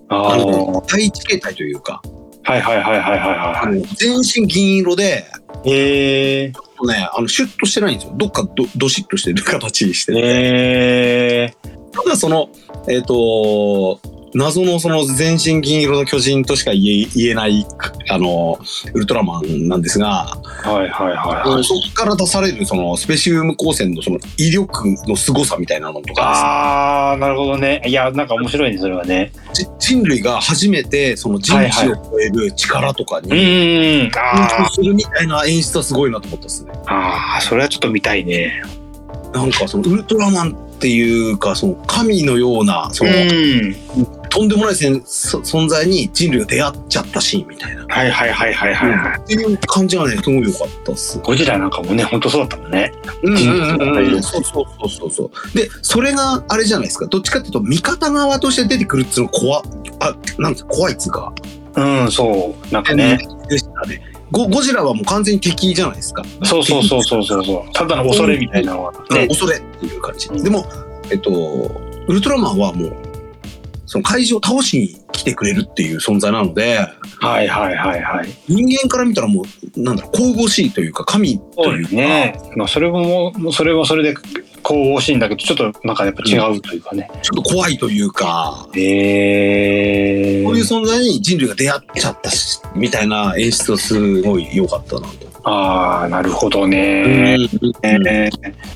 [0.09, 2.01] ああのの、第一形態というか、
[2.43, 5.25] はいはいはいはいはいはあの全身銀色で、
[5.63, 5.71] い。
[5.71, 8.13] えー、ね、あの、シュッとしてないんですよ。
[8.15, 10.19] どっかど、どしっとしてる形してて。
[10.23, 12.49] えー、ただその、
[12.87, 13.99] えっ、と、
[14.35, 17.65] 謎のその全身銀色の巨人としか言え言えない、
[18.09, 18.59] あの、
[18.93, 21.63] ウルトラマンなんですが、はいはいはいはい。
[21.63, 27.81] そこから出されるそのスペシウム光線のその威力の凄さみたいなのとかああ、なるほどね。
[27.85, 29.31] いや、なんか面白いね、それはね。
[29.79, 34.11] 人類が初めてその人知を超える力とかに、うーん。
[34.15, 36.73] あするみたいな演出はすごいなと思ったですね。
[36.87, 38.61] あ、ああ、それはちょっと見たいね。
[39.33, 43.75] なんかそのウルトラマンっていうかその神のようなその、ん。
[44.29, 49.19] とんでもない存在に人類が出会っちゃったシーンみたいな、はいはいはいはいはいはい。
[49.19, 51.19] っていう感じがねすごい良かったっす。
[51.19, 52.91] ゴジラなんかもね、本当そうだったもんね。
[53.23, 55.57] うんうんうんうんそうそうそうそうそう。
[55.57, 59.59] でそれがあれじゃないですかどっちかっていうと味方側として出てくるっていうのが怖
[60.01, 60.69] あなんですか？
[60.69, 61.33] 怖いっつうか。
[61.75, 62.73] うん、そう。
[62.73, 63.17] なんかね。
[63.49, 64.01] でしたね。
[64.31, 66.23] ゴゴジラはもう完全に敵じゃないですか。
[66.43, 67.73] そうそうそうそうそうそう。
[67.73, 69.27] ただの恐れみたいなのはね。
[69.27, 70.27] 恐れっていう感じ。
[70.29, 70.65] うんでも
[71.11, 71.29] えっと
[72.07, 72.95] ウルトラマンはもう
[73.85, 76.79] その怪獣を倒しに来てくれるっていう存在なので。
[77.19, 78.27] はいはいはいはい。
[78.47, 82.39] 人間から見たらもうなんだろう神々しいというか神というかすね。
[82.55, 84.15] まあそれももうそれはそれで
[84.63, 87.09] 神々しいんだけど、ちょっとなんかやっぱ違うというかね。
[87.21, 95.25] ちょっと怖いというか、えこういう存在に人類が出会っちゃったしみたいな演出がすごい良かったなと。
[95.43, 97.37] ああ、なるほどね。
[97.83, 98.75] えー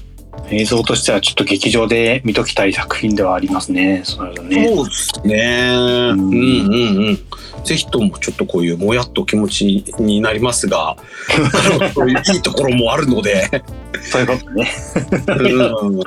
[0.51, 4.01] 映像としてはちょっと劇場で見ときたい作品ではありますね。
[4.03, 4.67] そうなるとね。
[4.67, 5.69] そうですね。
[5.71, 7.19] うんうんうん。
[7.63, 10.97] ぜひともちょっとこういうもやっと気持ちになりますが、
[11.97, 13.63] いういいところもあるので、
[14.01, 14.71] そういうことね。
[15.27, 15.99] うん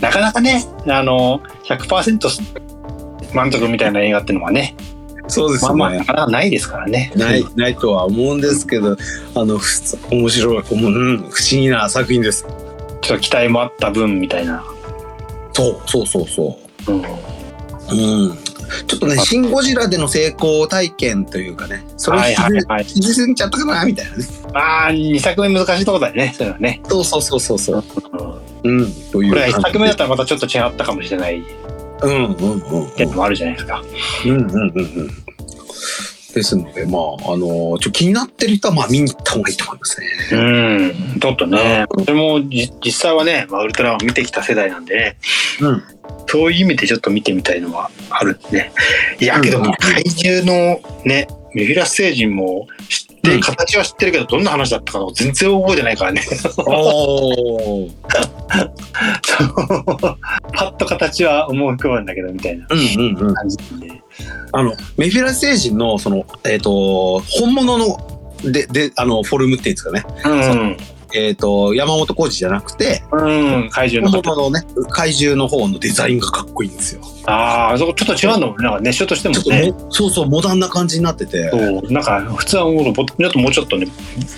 [0.00, 4.74] なかなかね、あの、100%満足みたいな映画っていうのはね、
[5.28, 6.42] そうですまあまあ、ねな。
[6.42, 7.12] いですからね。
[7.14, 8.96] ない、ないとは思うんですけど、
[9.34, 9.68] あの、ふ
[10.10, 12.46] 面白い、うん、不思議な作品です。
[13.00, 14.64] ちょっと期待もあった分みたいな。
[15.52, 16.58] そう、そうそうそ
[16.88, 16.92] う。
[16.92, 17.02] うん。
[17.92, 18.36] うん、
[18.86, 22.86] ちょっとね、シン・ゴジラでの成功体験というかね、それをはい引きずはいはい。
[22.94, 24.24] 引きずっちゃったかなみたいなね。
[24.54, 26.80] ああ、2作目難しいとこだよね、そういうのはね。
[26.88, 27.84] そうそうそうそうそう。
[28.62, 31.42] うんうん、というこれは1感じ作目だったらまたちょっと違ったかもしれない
[32.02, 33.82] うんうんうんけどもあるじゃないですか。
[34.24, 35.10] うんうんうんうん。
[36.34, 40.06] ですので、まあ、あのちょ気になってる人は、まあ、見に行った方がいいと思いますね。
[40.32, 45.16] うん、ちょっとね、それもじ実際はね、まあ、ウルトラマン見てきた世代なんでね、
[45.60, 45.82] うん。
[46.26, 48.72] そういう意味でちょっと見てみたいのはあるんでね。
[49.18, 56.22] いや、けど怪獣のね、メフィラス星人も知って、うん形は知ってるけど、どんな話だったか全然覚えてないからね。
[60.54, 62.82] パッと形は思い浮かぶんだけど、みたいなうんう
[63.22, 63.34] んうん。
[63.34, 64.02] 感じで、ね。
[64.52, 67.98] あの、メフィラス星人の、その、えっ、と、本物の、
[68.50, 70.02] で、で、あの、フォルムっていうんですかね。
[70.24, 70.76] うん。
[71.14, 74.34] えっ、と、山本浩二じゃなくて、うん、怪獣の方。
[74.34, 77.02] 本物のね、怪獣の方のデザインがかっこいいんですよ。
[77.26, 79.70] ああ、そこちょっと違うのもね、なんか熱唱としてもちょっとね。
[79.70, 81.50] も、そうそう、モダンな感じになってて。
[81.50, 83.86] そうなんか普通はもうちょっともうちょっとね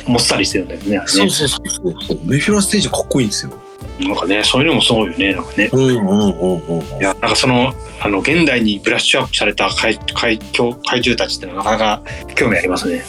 [0.07, 2.19] もっさりしてるんだよねあれねそうそうそうそうそう。
[2.25, 3.53] メフィラステージかっこいいんですよ。
[4.01, 6.99] なんかねそういうのもすごいよねなんかねうんうんうんうん。
[6.99, 10.39] いやなんかそのあの現代にブラッシュアップされた怪怪怪
[10.85, 12.03] 怪獣たちってのはなかなか
[12.35, 13.03] 興味ありますね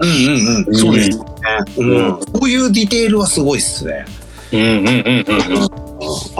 [0.00, 0.74] うんうんうん。
[0.74, 1.24] そうですね。
[1.76, 2.18] ううんん。
[2.32, 4.04] こういうディテールはすごいっすね。
[4.52, 5.68] うんうんうんうんうん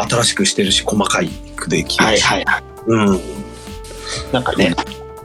[0.09, 2.07] 新しくしてるし、細かいくできるし。
[2.07, 3.21] はいはいはいうん。
[4.33, 4.75] なんかね、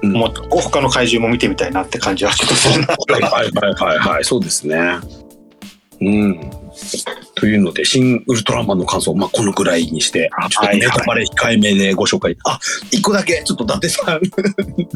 [0.02, 4.78] うんもっと他の怪獣も見てみたいなって感じはちょっとするなはいはいはいはいはい、そうですね。
[6.02, 6.52] うん。
[7.36, 12.36] というので、新ウルトラマンの感想、まあ、このくらいにして、ちょっとネタバレ控えめでご紹介。
[12.46, 12.60] あ、
[12.92, 14.22] 一個だけ、ちょっと伊達さん。
[14.78, 14.88] に、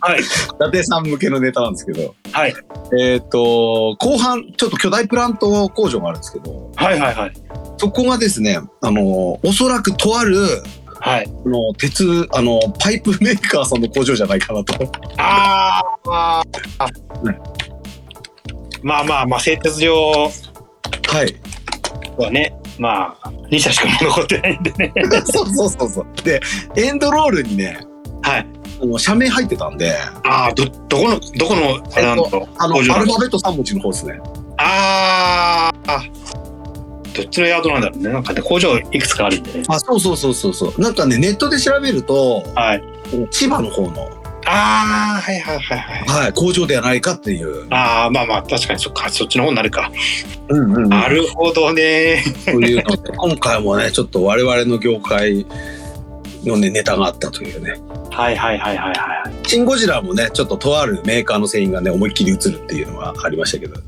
[0.00, 0.20] はい。
[0.20, 2.54] 伊達さん向けのネタなんですけど、はい。
[2.98, 7.32] えっ、と、後半、ちょっと巨大プラント工場があるんですけど、はいはいはい。
[7.78, 10.38] そこがですね、あの、おそらくとある、
[11.00, 11.26] はい。
[11.26, 14.74] あの鉄、あの、パイプメーカーさんの工場じゃないかなと。
[15.18, 16.42] あーあ。
[18.82, 20.30] まあまあまあ製鉄所
[21.08, 21.36] はい。
[22.16, 24.92] はねまあ2社しか残ってないんでね
[25.24, 26.06] そうそうそうそう。
[26.24, 26.40] で、
[26.76, 27.80] エンドロールにね、
[28.22, 28.46] はい
[28.82, 29.94] あの社名入ってたんで、
[30.24, 34.20] ああどどこのどこのあれなんだろうあの、アルファベット3文字の方ですね。
[34.58, 36.02] あーあ
[37.14, 40.80] どっちのヤードなんだろうねなんかね工場いくつかあるんでねあ、そうそうそうそうそう。
[40.80, 42.82] なんかね、ネットで調べると、はい
[43.30, 44.10] 千葉の方の、
[44.48, 47.66] ああはいはいはいはいはい、工場ではないかっていう。
[47.70, 49.90] ああまあまあ確かにそっかそっちの方になるか、
[50.48, 55.46] うんうんなるほどねというので、 今回もね、ちょっと我々の業界
[56.44, 57.74] のね、ネタがあったというね。
[58.10, 63.80] はいはいはいはいはいシン・ゴジラもね、ちょっととあるメーカーの製品がね、思いっきり映るっていうのがありましたけど。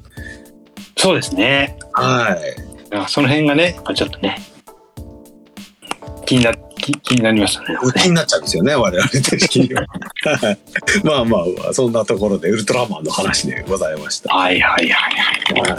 [0.96, 2.68] そうですねはい。
[2.96, 4.40] あその辺がねちょっとね
[6.28, 9.86] 気にな気気になりましたね 気になっちゃうんですよね、我々的には。
[10.24, 10.58] はい
[11.02, 14.34] まあまあまあ、そんなところでウルトラマンの話でございました。
[14.34, 15.10] はいはいは
[15.56, 15.76] いはい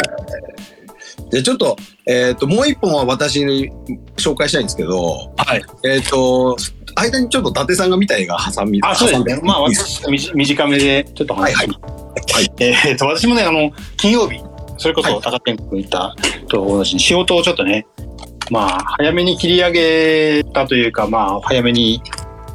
[1.30, 3.70] で、ちょっと、えっ、と、もう一本は私に
[4.18, 6.58] 紹介したいんですけど、はいえっ、と、
[6.96, 9.40] 間にちょっと伊達さんが見た映画挟み、あ、そうですね。
[9.44, 10.02] まあ、私、
[10.34, 12.34] 短めで、ちょっと話します。
[12.34, 14.42] はいえーっと、私もね、あの、金曜日、
[14.80, 16.16] それこはいそ高天君言った
[16.48, 17.86] と同じに、仕事をちょっとね、
[18.50, 22.02] まあ、早めに切り上げたというか、まあ、早めに、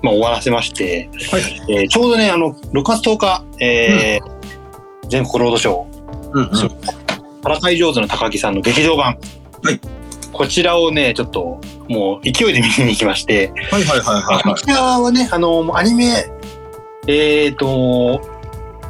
[0.03, 1.43] まあ、終わらせまして、はい。
[1.69, 4.35] えーちょうどね、あの、6月10日、えー
[5.09, 6.57] 全国ロードショー、うんうん。
[6.57, 6.71] そう。
[7.43, 9.19] からかい上手の高木さんの劇場版。
[9.63, 9.81] はい。
[10.33, 14.43] こちらをね、ちょっと、もう勢いで見に行きまして、はいはいはいはいはい。
[14.43, 16.25] こちらはね、あの、アニメ、
[17.07, 18.21] えっ、と、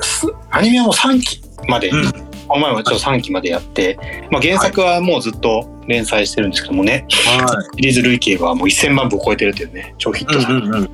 [0.01, 2.13] すアニメはもう3期まで、うん。
[2.47, 3.99] この前はちょっと3期までやって、
[4.31, 7.77] まあ、原作はもうずっと連載してるんですけどもね、はい。
[7.77, 10.89] シリーズ累計はもう1000万部を超えてるというね、超ヒット作、うんうん。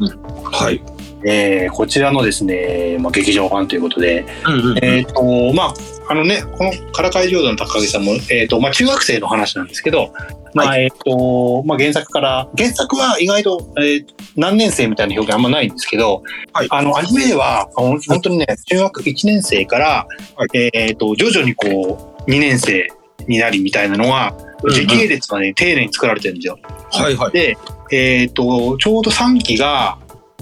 [0.44, 0.82] はい。
[1.24, 5.74] えーこちらのですね、まあ、劇場版ということで、うんうんうんえっ、と、まあ、
[6.08, 10.12] あのね、このからかい上手の高木さんも、えっ、と、まあ、中学生の話なんですけど、
[10.54, 16.22] まあ、えっ、と、まあ、原作から、原作は意外と、えー何年生みたいな表現あんまないんですけど、
[16.52, 22.88] はいあの、アニメでは、ほん本当にね、中学1年生から、はえっ、と、徐々にこう、2年生
[23.28, 26.58] になりみたいなのが、うんうん時系列がね、丁寧に作られてるんですよ。
[26.92, 27.32] はいはい。
[27.32, 27.56] で、
[27.90, 29.98] えっ、と、ちょうど3期が、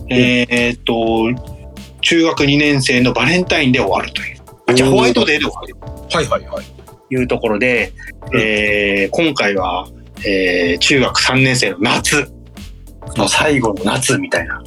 [0.09, 1.33] えっ、と、
[2.01, 4.39] 中学2年生のバレンタインで終わるという。
[4.67, 5.77] あじゃあホワイトデーで終わる
[6.13, 6.65] はいはいはい。
[7.09, 7.93] というところで、
[8.33, 9.89] うんえー今回は、
[10.27, 12.31] えー中学3年生の夏
[13.17, 14.61] の最後の夏みたいな。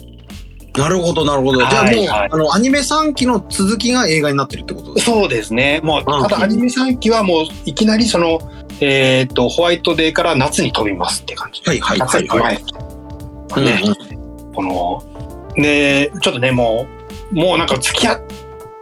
[0.78, 1.60] なるほどなるほど。
[1.60, 5.12] じゃあもう、はいはいあの、アニメ3期の続きが映画になってるってことですか？
[5.12, 5.82] そうですね。
[5.84, 8.40] もう、うんただアニメ3期はもういきなりその、
[8.80, 11.62] えっ、と、ホワイトデーから夏に飛びますって感じ。
[11.66, 12.64] はいはいはいはい。
[13.56, 13.66] 前。
[13.66, 15.04] ね、うんこの、
[15.62, 16.88] で、ちょっとね、も
[17.32, 18.22] う、もうなんか付き合っ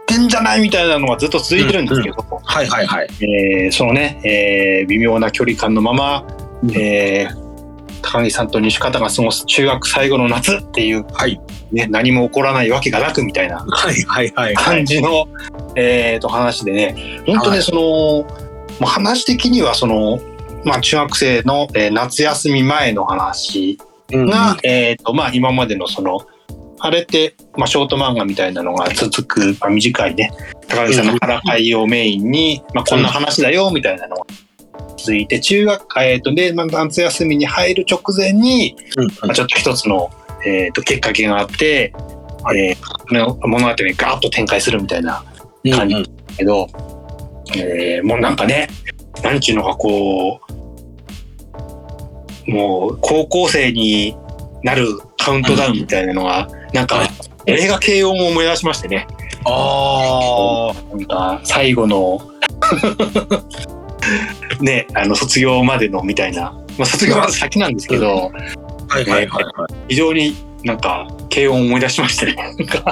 [0.06, 3.08] てんじゃないみたいなのがずっと続いてるんですけど、はいはいはい。
[3.20, 6.24] えーそのね、えー微妙な距離感のまま、
[6.62, 7.49] うんえー
[8.00, 11.40] 高木さんと西方が過ごす中学最後の夏っていう、はい。
[11.72, 13.64] ね、何も起こらないわけがなくみたいな。
[14.56, 15.28] 感じの、
[15.76, 17.22] えーと話でね。
[17.26, 17.62] 本当ね、はい。
[17.62, 18.26] その、
[18.80, 20.20] まあ、話的にはその、
[20.64, 23.78] まあ、中学生の、えー夏休み前の話
[24.12, 24.26] うんうん。
[24.30, 26.26] が、えーとまあ、今までのその
[26.80, 30.32] あれって、まあ、ショート漫画みたいなのが続く、まあ、短いね
[30.66, 34.24] 高木さんのからかいをメインに、まあ、こんな話だよみたいなのが
[35.00, 40.10] 続いて中学、えーとで、まあ、夏休みに入る直前に、うんまあ、ちょっと一つの、
[40.46, 41.92] えー、ときっかけがあって、
[42.54, 45.24] えーの物語にガーッと展開するみたいな
[45.64, 46.66] うん感じけど、
[47.56, 48.68] えーもうなんかね
[49.22, 50.40] なんちゅうのかこ
[52.46, 54.16] う、もう高校生に
[54.62, 54.86] なる
[55.18, 57.02] カウントダウンみたいなのが、なんか
[57.46, 59.06] 映画軽音を思い出しましてね。
[59.44, 62.20] あなんか最後の
[64.60, 68.94] ね、あの卒業までのみたいな、まあ、卒業まで先なんですけど、あ。
[68.94, 69.74] はいはいはいはい。
[69.88, 72.36] 非常になんか軽音を思い出しましてね。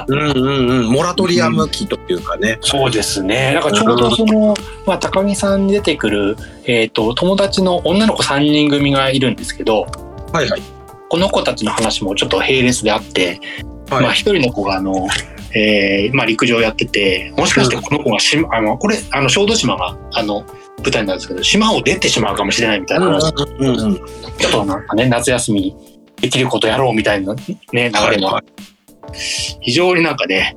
[0.07, 0.85] うんうんうん。
[0.87, 2.57] モラトリアム期というかね。
[2.61, 3.53] そうですね。
[3.53, 4.55] なんかちょうどその、
[4.85, 9.87] まあ、高木さんに出てくる、えっ、と、友達の女の子3人組がいるんですけど、
[10.31, 10.61] はいはい。
[11.09, 13.39] この子たちの話もちょっと並列であって、
[13.89, 15.07] はいまあ一人の子があの、
[15.55, 20.45] えーまあ陸上やってて、もしかしてこの子が島、あの、これ、あの、小豆島が、あの、
[20.79, 23.95] 舞台なんですけど、島を出てしまうかもしれないみたいな話、うんうんうん。
[24.37, 25.75] ちょっとなんかね、夏休み
[26.21, 28.43] できることやろうみたいなね、流れも、は
[29.61, 30.55] 非常になんかね、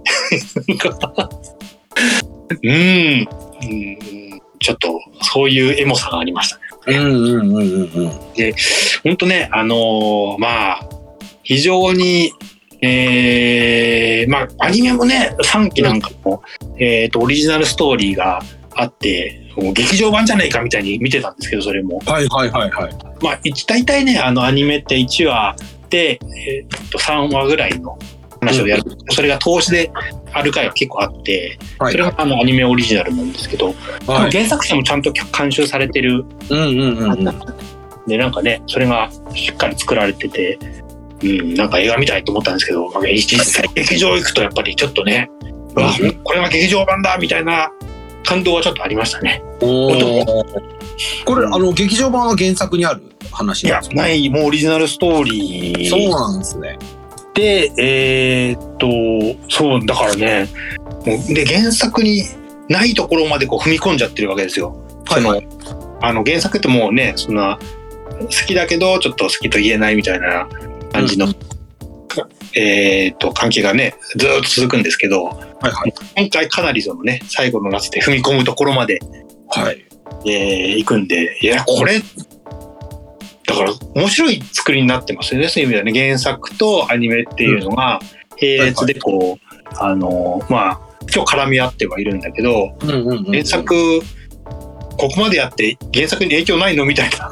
[2.51, 3.29] うーん、
[3.63, 6.63] うん、ちょっとそういうエモさがありましたね。
[6.87, 8.11] うんうんうんうんうん。
[9.05, 10.89] 本当ね、あのーまあ、
[11.43, 12.33] 非常に、
[12.81, 16.43] えーまあ、アニメもね、3期なんかも、
[16.79, 18.43] えっ、と、オリジナルストーリーが
[18.77, 19.41] あって、
[19.75, 21.99] 劇場版じゃないかみたいに見てたんですけど、それも。
[22.07, 22.93] はいはいはいはい。
[23.23, 25.57] まあ、一大体ね、あの、アニメって1話
[25.91, 27.99] で、えーと3話ぐらいの
[28.41, 28.83] 話をやる。
[29.11, 29.91] それが投資で
[30.33, 33.75] ある回が結構あって、はいそれがあのアニメオリジナルなんですけど、
[34.07, 34.31] はい。
[34.31, 37.63] 原作者もちゃんと監修されてるうんうんうんうん。
[38.07, 40.59] で、なんかね、それがしっかり作られてて、
[41.23, 45.31] うん、なんか映画みたいと思ったんですけど、まあ、実際劇場行くとやっぱりちょっとね、
[45.77, 45.93] うわ
[46.25, 47.71] これが劇場版だみたいな
[48.25, 49.43] 感動はちょっとありましたね。
[49.61, 53.03] これ、あの、劇場版は原作にある？
[53.31, 56.79] 話いやなんです、かない、もうオリジナルストーリそうーなんですね。
[57.35, 58.87] で、えーっと、
[59.49, 60.49] そう、だからね、
[61.07, 62.25] もうで、原作に
[62.69, 64.77] ないところまでこう踏み込んじゃってるわけですよ。
[65.07, 65.49] はいはい。
[65.65, 67.59] そのあの原作ってもうね、そんな、
[68.21, 70.47] 好きだけど、ちょっと好きと言えないみたいな
[70.93, 71.37] 感じの、うん
[72.55, 75.95] えーっと、関係がね、ずーっと続くんですけど、はいはい。
[76.17, 78.99] 今回かなりそのね、最後の夏で踏み込むところまで、
[79.49, 79.85] はい。
[80.27, 82.01] えー行くんで、いや、これ、
[83.47, 88.01] だから面白い作りになってますよね、そういう意味ではね、原作とアニメっていうのが
[88.41, 90.81] 並列でこう、あの、まあ、
[91.15, 93.25] 今日絡み合ってはいるんだけど、うんうんうん。
[93.25, 94.01] 原作、
[94.99, 96.85] ここまでやって原作に影響ないの？
[96.85, 97.29] みたいな。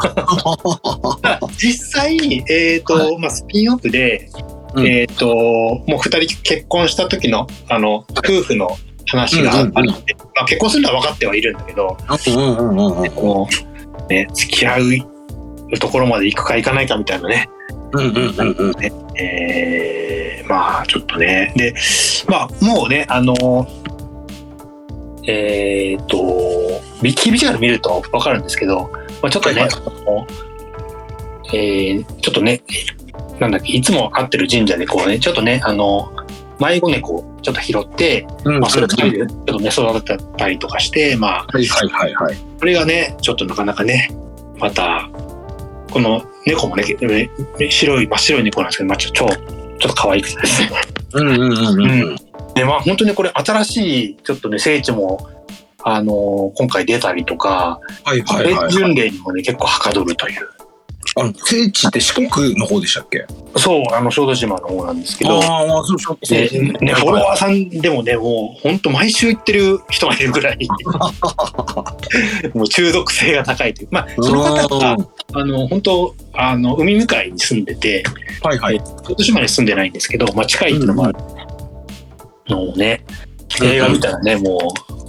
[1.56, 4.28] 実際、えっ、と、まあ、スピンオフで、
[4.74, 4.87] うん。
[4.87, 9.88] えっ、と、もう二人結婚した時の、あの、夫婦の話があって、うんうん。
[9.88, 9.96] うんま
[10.42, 13.11] あ、結婚するのは分かってはいるんだけど、うんうんうんうん。
[13.11, 13.48] こ
[14.09, 17.48] う、ね、付き合うところまで行くか行かないかみたいなね、
[17.92, 18.74] うんうんうんうん。
[19.16, 21.72] えーまあちょっとね、で、
[22.26, 23.35] まあもうね、あの、
[25.28, 28.90] えっ、と、ビキビジュアル見ると分かるんですけど、
[29.22, 29.70] まあ、ちょっとね、はい。
[29.70, 30.26] あの
[31.52, 32.62] えーちょっとね、
[33.40, 36.12] なんだっけ、いつも会ってる神社でこうね、ちょっとね、あの、
[36.61, 42.37] 迷子猫をちょっと拾って、うんまあ、それを一人でちょっとね、育てたりとかして、まあ、はいはいはいはい。
[42.59, 44.11] これがね、ちょっとなかなかね、
[44.59, 45.09] また、
[45.90, 47.31] この猫もね、ね
[47.70, 50.70] 白い、真っ白い猫なんですけど、まあ、ちょ、ちょ、ちょっと可愛くてですね。
[51.14, 52.16] うんうんうんうん。
[52.55, 55.26] で、まあ、本当にこれ、新しい、ちょっとね、聖地も、
[55.83, 58.70] あのー今回出たりとか、はいはいはい。
[58.70, 60.60] 巡礼にもね、結構はかどるという。
[61.16, 63.26] あの、聖地って四国の方でしたっけ？
[63.56, 66.38] そう、あの、小豆島の方なんですけど、ああ、そうそうそう。
[66.38, 70.68] でね、フォロワーさんでもね、もう本当毎週行ってる人がいるぐらい、
[72.54, 73.88] もう中毒性が高いという。
[73.90, 74.96] まあ、その方が、
[75.32, 78.04] あの、本当あの、海向かいに住んでて、
[78.42, 78.78] はいはい。
[78.78, 81.18] 小豆島に住んでないんですけど、まあ、近いっていうのもある
[82.48, 83.04] のをね、
[83.62, 84.58] 映画見たらね、も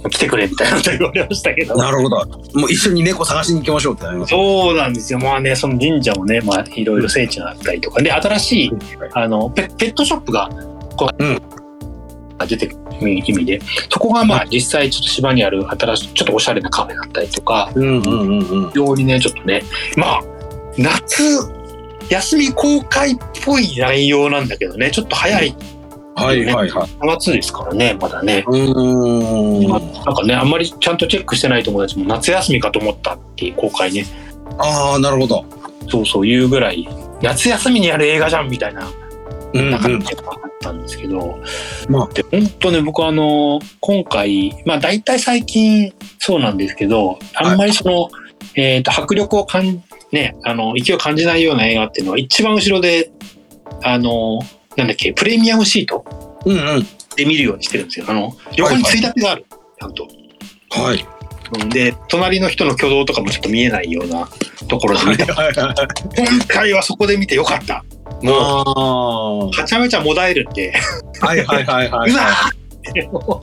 [0.04, 1.76] う、来てくれみたいなこと 言われましたけど。
[1.76, 2.16] なるほど。
[2.54, 4.30] もう一緒に猫探しに行きましょうってなります。
[4.30, 5.18] そうなんですよ。
[5.18, 8.70] まあね、その神社もね、まあいろいろ聖地があったりとか、で、新しい、
[9.12, 10.50] あの、ペペットショップが、
[10.96, 11.42] こう、うん
[12.46, 18.68] 出てくる意味で、そこがまあ実際ちょっと島にある新しい、ちょっとおしゃれなカフェだったりとか、うんうんうんうん。
[18.70, 19.62] 非常にね、ちょっとね、
[19.96, 20.22] まあ、
[20.76, 21.22] 夏、
[22.08, 25.54] 休み公開っぽい内容なんだけどね、ちょっと早い、
[26.14, 26.70] はいはいはい。
[26.70, 28.44] 4月ですからね、まだね。
[28.46, 29.68] うーん。
[29.68, 34.04] なんかね、あんまりちゃんとチェックしてない友達も夏休みかと思ったっていう公開ね、
[34.58, 35.44] ああ、なるほど。
[35.90, 36.88] そうそう言うぐらい、
[37.22, 38.88] 夏休みにやる映画じゃんみたいな
[39.54, 39.72] うんうん。
[39.72, 41.38] があったんですけど、
[41.88, 48.08] まあで本当ね僕はあの今回まあ大体最近そうなんですけどあんまりその、
[48.54, 49.80] えー、と迫力を感じ
[50.12, 53.10] ねあの勢いを感じないような映画っていうのは一番後ろで
[53.82, 54.40] あの
[54.76, 56.04] なんだっけプレミアムシート？
[56.46, 56.86] うんうん。
[57.16, 59.44] で見るようにしてるんですよあの横についたてがある、
[59.78, 60.08] ちゃんと
[60.70, 61.04] はい。
[61.60, 64.26] うんで、隣の人の挙動とかもちょっと見えないような
[64.68, 65.26] ところで見た。
[65.34, 65.46] 今
[66.48, 67.84] 回はそこで見てよかった。
[68.22, 70.72] もう、あはちゃめちゃもだえるんで、
[71.20, 71.26] あ。
[71.26, 72.10] はいはいはいは うわい。
[72.86, 73.42] ーって、も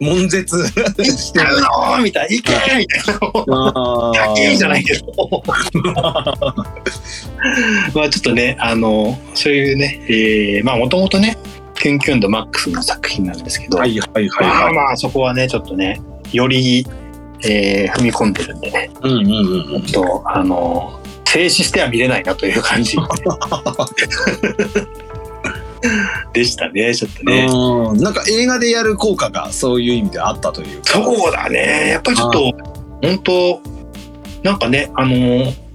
[0.00, 0.66] 悶絶う、
[1.04, 1.60] してる。
[1.60, 3.14] のーみたいな、いけーみたいな。
[3.56, 4.38] ああ。
[4.38, 5.42] いいじゃないけど。
[7.94, 11.38] まあちょっとね、あの、そういうね、えー、まあもともとね、
[11.78, 14.74] キュンキュンドマックスの作品なんですけど、はいはいはいまあはい。
[14.74, 16.00] まあそこはね、ちょっとね、
[16.32, 16.86] より、
[17.44, 19.82] えー踏み込んでるんでね、うんうんうんうん。
[19.82, 22.96] ちょっと、あの、静止しては見れないなという感じ
[26.32, 27.46] でしたね、ちょっとね。
[27.48, 30.92] うんなんか映画でやる効果がそういう意味であったというか。
[30.92, 31.90] そうだね。
[31.90, 32.52] やっぱりちょっと、
[33.02, 33.60] 本当
[34.42, 35.66] なんかね、あのー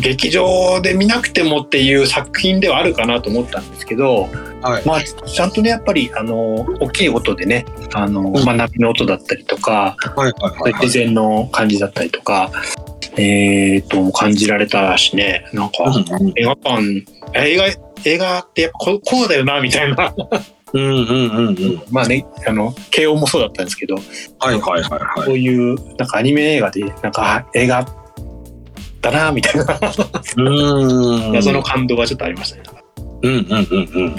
[0.00, 4.28] 劇場で見なくてもっていう作品ではあるかなと思ったんですけど、
[4.60, 4.86] はい。
[4.86, 10.72] まあ、ちゃんとね、やっぱり、あのー大きい音でね、あのーうんまあ、波の音だったりとか、はいはいはいはい。
[10.82, 12.50] 自然の感じだったりとか、
[13.16, 17.04] えー、と、感じられたしね、なんか、うんうん映画館、
[18.04, 20.14] 映画、ってやっぱここうだよな、みたいな。
[20.72, 21.82] うんうんうんうん。
[21.90, 24.02] まあね、あの、慶応もそうだったんですけど、は
[24.52, 25.26] いはいはいはい。
[25.26, 27.86] こういうなんかアニメ映画でなんかあ映画
[29.00, 29.64] だなみたいな
[30.36, 31.32] うん。
[31.32, 32.62] 謎の感動はちょっとありましたね。
[33.22, 34.16] うんうんうん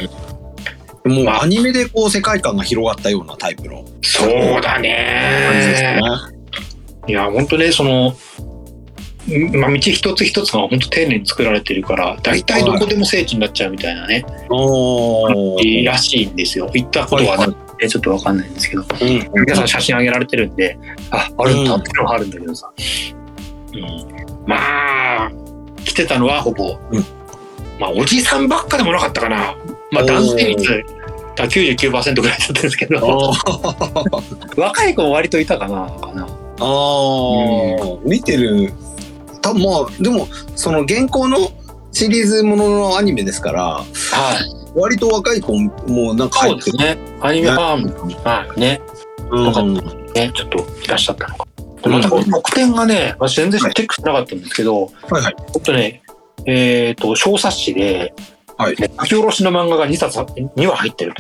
[1.06, 1.16] うん。
[1.16, 4.30] もうアニメでこう世界観が広がったようなタイプのそう
[4.62, 6.02] だ感じですねね。。
[7.08, 8.16] いや本当ねその、ん
[9.54, 15.62] まあ、道一つ一つが本当丁寧に作られてるから大体どこでも聖地になっちゃうみたいなね、おー。
[15.62, 16.70] いいらしいんですよ。
[16.74, 17.50] 行ったことははい
[17.82, 18.82] ねちょっとわかんないんですけど。
[18.82, 19.42] うん。
[19.42, 20.78] 皆さん写真上げられてるんで
[21.12, 22.72] ああるんだっていうのはあるんだけどさ、
[23.74, 23.82] うん。
[24.48, 24.58] ま
[25.28, 25.32] あ
[25.86, 27.04] 来てたのはほぼ、うん。
[27.80, 29.56] まあおじさんばっかでもなかったかな。
[29.92, 30.84] まあ男性率
[31.36, 33.34] が99%ぐらいだったんですけど。
[34.58, 36.28] 若い子も割といたかなかな。
[36.60, 38.74] あー、見てる。
[39.54, 41.38] たまあでもその現行の
[41.92, 44.60] シリーズもののアニメですからはい。
[44.76, 46.76] 割と若い子もなんかそ入ってる。
[46.76, 46.98] うですね。
[47.22, 48.60] アニメファンはい。
[48.60, 48.82] ね。
[49.32, 49.46] うん。
[49.46, 49.66] よかっ
[50.14, 51.48] ねちょっといらっしゃったのか。
[51.82, 55.36] でまた特典がね私全然チェックしてなかったんですけど、はいはい。
[55.54, 56.04] ほんとね
[56.46, 58.14] えっ、と小冊子で、
[58.58, 58.76] はい。
[58.76, 61.14] ね書き下ろしの漫画が2冊2話入ってる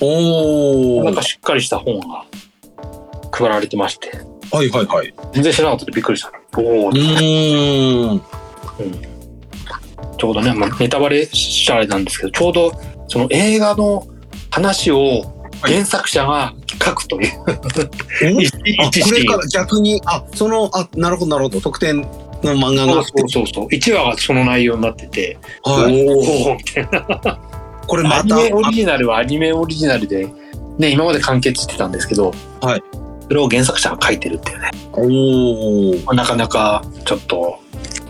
[0.00, 1.04] おお。
[1.04, 2.24] なんかしっかりした本が
[3.32, 4.10] 配られてまして、
[4.52, 5.14] はいはいはい。
[5.32, 6.32] 全然知らなかったでびっくりした。
[6.56, 8.22] おお、うーん。
[10.16, 12.72] ちょうどね、まあ、ネタバレしちゃあれなんですけど、ちょうど
[13.08, 14.06] その映画の
[14.50, 15.24] 話を
[15.62, 21.60] 原作者が書くという、一あ一これから逆にあそのあなるほどなるほど。
[21.60, 22.06] 特典の
[22.42, 23.04] 漫画が。
[23.04, 23.66] そうそうそう。
[23.68, 27.38] 1話がその内容になってて、はい、おおみたいな。
[27.86, 30.26] これまたアニメオリジナルはアニメオリジナルで、
[30.78, 32.82] ね、今まで完結してたんですけど、はい
[33.28, 34.70] それを原作者が書いてるっていうね。
[34.92, 37.58] おおまあなかなかちょっと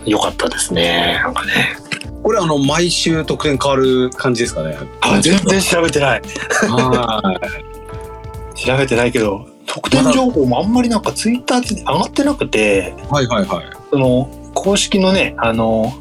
[0.05, 1.19] 良かったですね。
[1.23, 1.77] なんかね。
[2.23, 6.21] これあの毎週特典変わる感じですかねあ、全然調べてない。
[6.63, 7.39] は
[8.55, 15.93] 調べてないけど、特典情報もあんまりなんかツイッターで上がってなくて、いはいはいはいその公式のね、あの、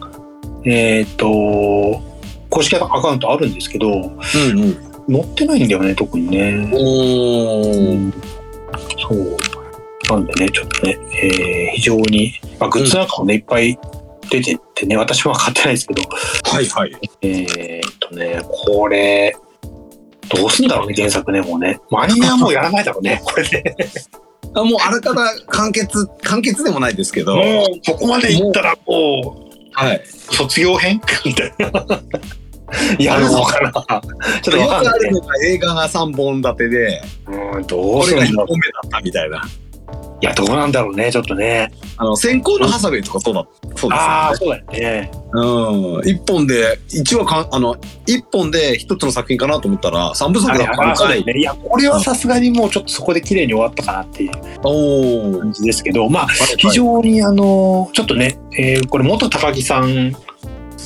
[0.65, 2.03] えっ、と、
[2.49, 6.71] 公式アカウントあるんですけど、うんうん載ってないんだよね、特にね。
[6.73, 7.95] おお
[8.79, 9.37] そう。
[10.11, 13.79] なんでね、ちょっとね、えー非常に、まあ、グッズなんかもね、いっぱい
[14.31, 16.03] 出てってね、私は買ってないですけど、
[16.45, 19.35] はいはいえーっとね、これ、
[20.29, 21.81] どうすんだろうね、原作ね、もうね。
[21.91, 23.77] もうアニメはもうやらないだろうね、 これね。
[24.57, 31.01] あもうあらかた完結完結でもないですけどもう、ここまでいったらもはい、う、卒業編？
[31.25, 31.73] みたいな。
[32.99, 34.01] やるのかな？
[34.41, 37.03] ちょっとよくあるのが映画が3本立てで
[37.55, 38.47] うん、どこれが1うするんだろう。
[38.49, 39.43] 本目だったみたいな
[40.21, 41.71] いや、どうなんだろうね、ちょっとね。
[41.99, 43.47] あの先行のハサウェイとかそうだ
[43.77, 44.65] そうですああ、よねそうだよ
[45.03, 45.11] ね。
[45.33, 51.39] うん一本で一話かあの一本で一つの作品かなと思ったら三部作あれだったんかいね。
[51.39, 54.31] いや、これはさすがにもうちょっとそこで綺麗に終わったかなっていう
[55.41, 60.17] 感じですけど、まあ、非常にあの、ちょっとね、えーこれ元高木さん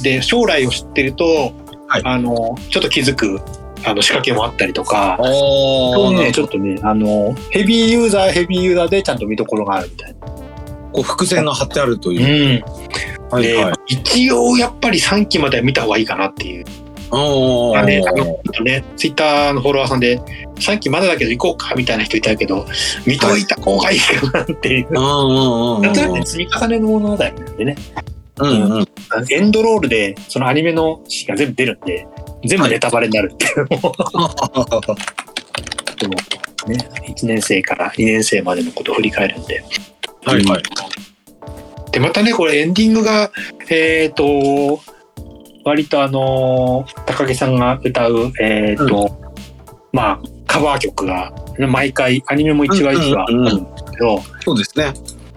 [0.02, 1.52] で将来を知ってると、
[1.88, 2.02] はい。
[2.04, 3.40] あの、ちょっと気づく、
[3.84, 10.18] あの、仕掛けもあったりとか、あそうね、あちょっとね、あの、ヘビーユーザー、ヘビーユーザーでちゃんと見どころがあるみたいな。
[10.92, 12.64] こう伏線が貼ってあるという、
[13.32, 13.42] うん。
[13.42, 13.74] で、はいはい。
[13.88, 16.64] 一応やっぱり3期までは見た方がいいかなっていう。
[17.10, 20.18] あね、あのーね、ツイッターのフォロワーさんで、
[20.56, 22.66] 3期まだだけど行こうかみたいな人いたけど、
[23.06, 24.88] 見といた方がいいかなっていう。
[24.90, 27.76] うんうんとなくね積み重ねの物語なんでね、
[28.36, 28.87] うんうん
[29.30, 32.06] エンドロールでそのアニメのシーンが全部出るんで、
[32.44, 33.94] 全部ネタバレになるっていうのも、
[36.68, 36.88] ね。
[37.08, 39.64] 1年生から2年生までのことを振り返るんで。
[40.24, 40.62] はいはい。
[41.90, 43.30] で、またね、これエンディングが、
[43.70, 44.80] えっ、と、
[45.64, 49.16] 割とあの、高木さんが歌う、えっ、と、
[49.92, 54.92] まあ、カバー曲が、毎回、アニメも1話1話あるんですけど、そうですね。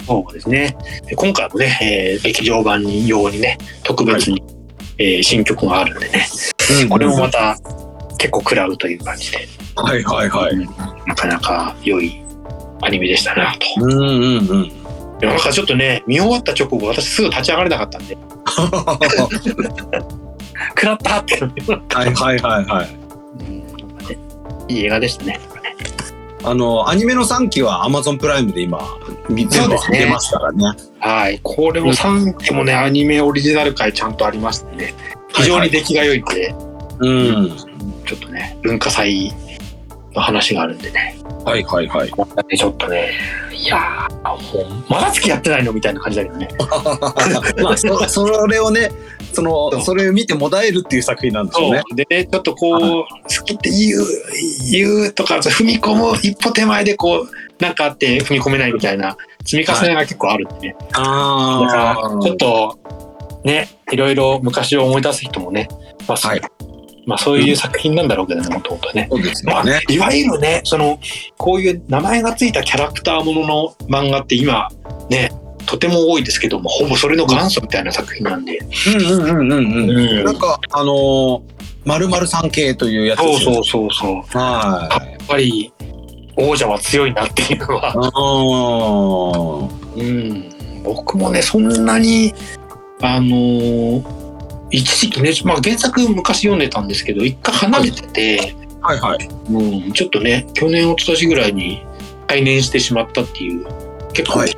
[0.06, 0.76] そうですね。
[1.08, 4.42] で今回もね、えー劇場版に用にね、特別に、
[4.98, 6.26] えー新曲があるんでね、
[6.90, 7.58] これもまた
[8.18, 10.58] 結構食らうという感じで、はいはいはい。
[11.08, 12.22] なかなか良い
[12.82, 13.60] アニメでしたなと。
[13.82, 14.72] うんうんうん。
[15.22, 18.18] なんかちょっとね、見終わった直後、私すぐ立ち上がれなかったんで、
[20.70, 21.40] 食らったって。
[21.40, 24.74] はいはいはいはい。
[24.74, 25.40] いい映画でしたね。
[26.44, 28.80] あの、アニメの3期は Amazon プライムで今、
[29.30, 30.66] 全部出ますからね。
[31.00, 31.40] はい。
[31.44, 34.94] これも3期もね、アニメオリジナル回ちゃんとありましてね、
[35.34, 36.56] 非常に出来が良いので、
[37.00, 37.10] う
[37.44, 37.58] ん。
[38.06, 39.32] ちょっとね、文化祭
[40.14, 41.16] の話があるんでね、
[41.46, 42.12] はいはいはい。
[42.58, 43.12] ちょっとね、
[43.54, 44.08] いや
[44.90, 46.50] まだ付き合ってないのみたいな感じだけどね。
[47.64, 48.92] まあ、そそれをね、
[49.34, 51.82] その、それを見てもだえるっていう作品なんですよね。
[51.96, 53.06] でね、ちょっとこう、好
[53.46, 54.06] きって言う、
[54.72, 59.16] 言うとか、踏み込む一歩手前でこう、なんかあって踏み込めないみたいな
[59.46, 60.76] 積み重ねが結構あるんでね。
[60.80, 62.80] だからあちょっと、
[63.44, 65.68] ね、いろいろ昔を思い出す人もね、
[66.08, 66.42] まあ、はい
[67.06, 69.08] まあそういう作品なんだろうけどね、もともとね。
[69.10, 69.64] そうですまあ。
[69.92, 71.00] いわゆるね、その、
[71.38, 74.70] こういう名前がついたキャラクターものの漫画って今、
[75.10, 75.32] ね、
[75.66, 78.60] とても多いですけども、ほぼそれの元祖みたいな作品なんで。
[78.60, 79.90] うんうんうんうんうん。
[79.90, 81.42] うんなんか、あのー、
[81.86, 84.38] 〇〇さん系というやつそうそうそうそう。
[84.38, 85.74] はやっぱり、
[86.38, 87.94] 王者は強いなっていうのは。
[89.98, 90.02] い。
[90.02, 90.84] うん。
[90.84, 92.34] 僕もね、そんなに、
[93.02, 94.22] あのー
[94.74, 99.30] 一時期ね、まあ原作昔読んでたんですけど、一回離れてて、はいはい。
[99.50, 101.86] うん、ちょっとね、去年、一昨年ぐらいに
[102.30, 103.66] 再燃してしまったっていう、
[104.14, 104.56] 結構、はい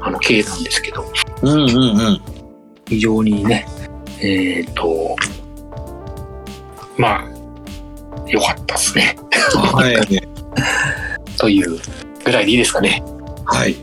[0.00, 1.04] あの、系なんですけど、
[1.42, 2.20] うんうんうん。
[2.88, 3.66] 非常にね、
[4.20, 5.16] えっ、と、
[6.96, 7.24] まあ、
[8.26, 9.16] 良かったですね。
[9.54, 10.22] はい。
[11.38, 11.78] という
[12.24, 13.02] ぐらいでいいですかね。
[13.44, 13.76] はい。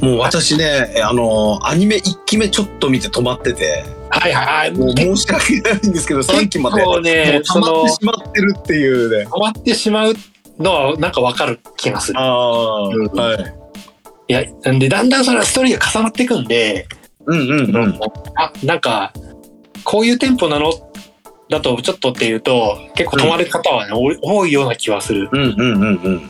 [0.00, 4.72] もう私ね、あのー、アニメ1期目ちょっと見て止まってて、はいはいはい。
[4.72, 6.84] もう申し訳ないんですけど、3期まで。
[6.84, 9.26] もう溜まって、しまってるっていうね。
[9.26, 10.14] 止まってしまう
[10.58, 12.20] のはなんかわかる気がする。
[12.20, 13.65] ああ、うんはい。
[14.28, 16.86] いや、なんで、だんだんそれはストーリーが重なっていくんで、
[17.26, 18.00] うんうんうん。
[18.36, 19.12] あ、なんか、
[19.84, 20.72] こういうテンポなの？
[21.48, 25.28] だとちょっとっていうと、結構止まる方はね、多い多いような気はする。
[25.32, 26.22] うんうんうんうん。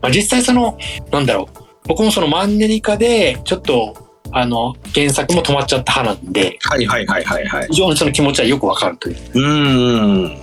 [0.00, 0.78] まあ、実際その、
[1.10, 1.58] なんだろう、
[1.88, 3.94] 僕もそのマンネリ化で、ちょっと、
[4.32, 7.68] あの、原作も止まっちゃった派なんで、はいはいはいはいはい。
[7.68, 9.16] 非常にその気持ちはよくわかるという。
[9.34, 10.38] うんうん。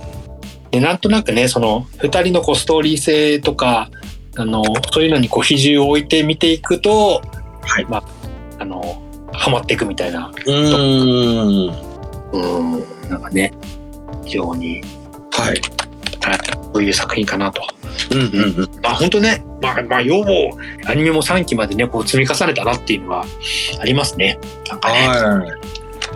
[0.70, 3.90] で、なんとなくね、その、二人のこうストーリー性とか、
[4.36, 4.62] あの、
[4.92, 7.22] そういうのにこう比重を置いて見ていくと、
[7.62, 8.04] はいまあ、
[8.58, 10.54] あの、ハマっていくみたいな、うん。
[12.32, 13.52] うん、なんかね、
[14.24, 14.82] 非常に、
[15.32, 15.48] はい。
[15.48, 15.60] はい
[16.74, 17.62] こういう作品かなと。
[18.10, 18.80] うんうんうん。
[18.82, 23.24] まあ本当ね、まあ、まあ、要望、アニメも3期までね、こう積み重ねたなっていうのは
[23.80, 24.40] ありますね。
[24.68, 25.46] なんかね、は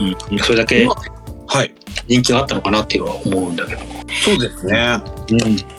[0.00, 0.32] い。
[0.32, 1.72] うん、それだけはい。
[2.08, 3.82] 人気があったのかなっていうのは思うんだけど。
[4.24, 5.00] そうですね。
[5.30, 5.77] うん。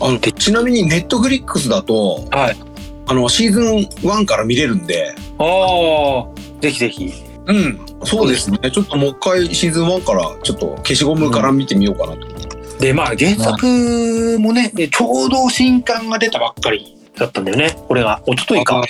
[0.00, 2.56] あの、ちなみにネットフリックスだと、はい。
[3.06, 3.64] あの、シーズン
[4.02, 7.12] 1から見れるんで、ああ、ぜひぜひ。
[7.46, 7.80] うん。
[8.04, 8.58] そうですね。
[8.70, 12.28] ちょっともう一回シーズン1から、ちょっと消しゴムから見てみようかなと。
[12.78, 17.76] で、まあ原作もね、ちょうど新刊が出たばっかりだったんだよね。
[17.88, 18.82] これが、一昨日か。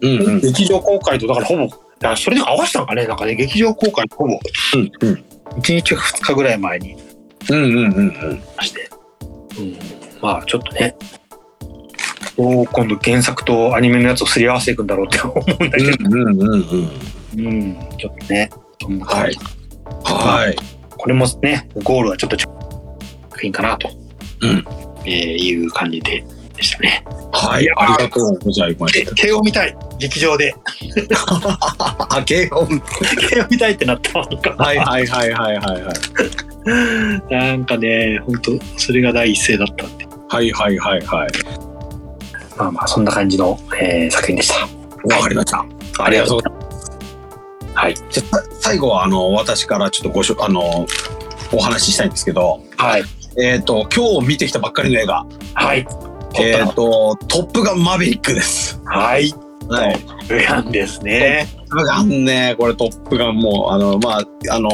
[0.00, 0.40] うんうん。
[0.40, 1.68] 劇場公開と、だからほぼ、
[2.04, 4.38] あそれに合わせたのかね、なんかね、劇場公開ほぼ
[4.74, 5.24] うんうん。
[5.60, 6.96] 1日か2日ぐらい前に
[7.50, 8.00] うんうんうんう
[8.34, 8.42] ん。
[8.56, 8.88] まして。
[9.58, 9.78] うん、
[10.22, 10.96] まあちょっとね、
[12.36, 16.88] どう今度原作とアニメのやつをすり合わせていくんだろうって思うんだけど、うんうんうん
[17.34, 17.46] うん。
[17.46, 18.50] うん、ちょっとね、
[18.80, 19.38] そんな感じ。
[20.04, 20.56] はい。
[20.96, 23.90] これもね、ゴールはちょっと作品かなと、
[24.40, 24.64] うん
[25.04, 27.04] えーいう感じででしたね。
[27.32, 27.68] はい。
[27.76, 30.54] ありがとうございましで慶応見たい劇場で
[31.08, 31.16] た。
[32.16, 32.66] あ、慶応。
[32.66, 35.92] 慶応見たいってなったなんかはいはいはいはいはいはい。
[37.30, 41.30] なんかね本当それが第一声だったんではいはいはいはい。
[42.56, 44.60] まあまあそんな感じの、えー作品でした
[45.14, 45.62] わかりました。
[45.98, 46.90] ありがとうございます。
[47.74, 48.22] はいじゃ
[48.58, 50.86] 最後はあの私からちょっとごしょあの
[51.52, 53.02] お話ししたいんですけど、はい
[53.38, 55.86] えっ、と今日見てきたばっかりの映画、はい
[56.40, 58.80] えっ、とトップガンマーヴェリックです。
[58.86, 59.34] はい
[59.68, 60.00] はい。
[60.48, 64.68] なんですねプガンね、これトップガンもう、あの、まあ、あの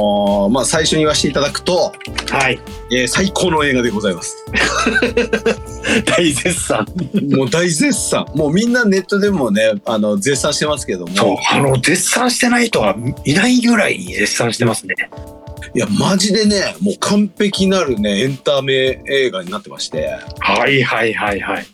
[0.48, 1.92] ーまあ、最初に言わせていただくと、
[2.30, 2.58] はい。
[2.90, 4.36] えー最高の映画でございます。
[6.06, 6.86] 大絶賛。
[7.30, 8.26] もう大絶賛。
[8.34, 11.14] もうみんなネットでもね、あの、絶賛してますけども。
[11.14, 14.94] そう、あの、絶賛してない人はいないぐらい絶賛してますね。
[15.74, 20.08] いや、マジでね、もう完璧なるね、エンタメ映画になってまして。
[20.40, 21.66] はいはいはいはい。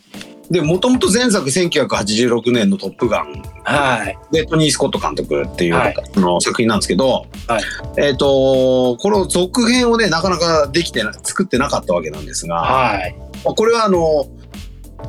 [0.49, 4.17] で、もともと前作1986年のトップガンはい。
[4.31, 7.63] で、トニー・スコット監督っていう、はいあの作品なんですけど、はい
[7.97, 13.15] えっ、と、この続編をね、なかなかできてな、作ってなかったわけなんですが、はい。
[13.43, 14.27] まあこれはあの、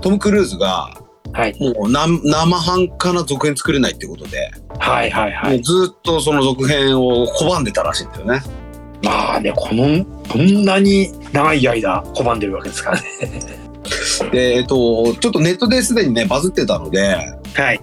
[0.00, 0.90] トム・クルーズが、
[1.32, 1.56] はい。
[1.60, 5.52] もうな生半可な続編作れないってことで、はいはいはい。
[5.54, 8.40] もうずっとその続編を拒んでたらしいんだよね。
[9.02, 13.65] まあね、この、こんなに長い間拒んでるわけですからね。
[14.32, 17.16] で、えっ、と、ちょっとネットですでにね、バズってたので、
[17.54, 17.80] はい。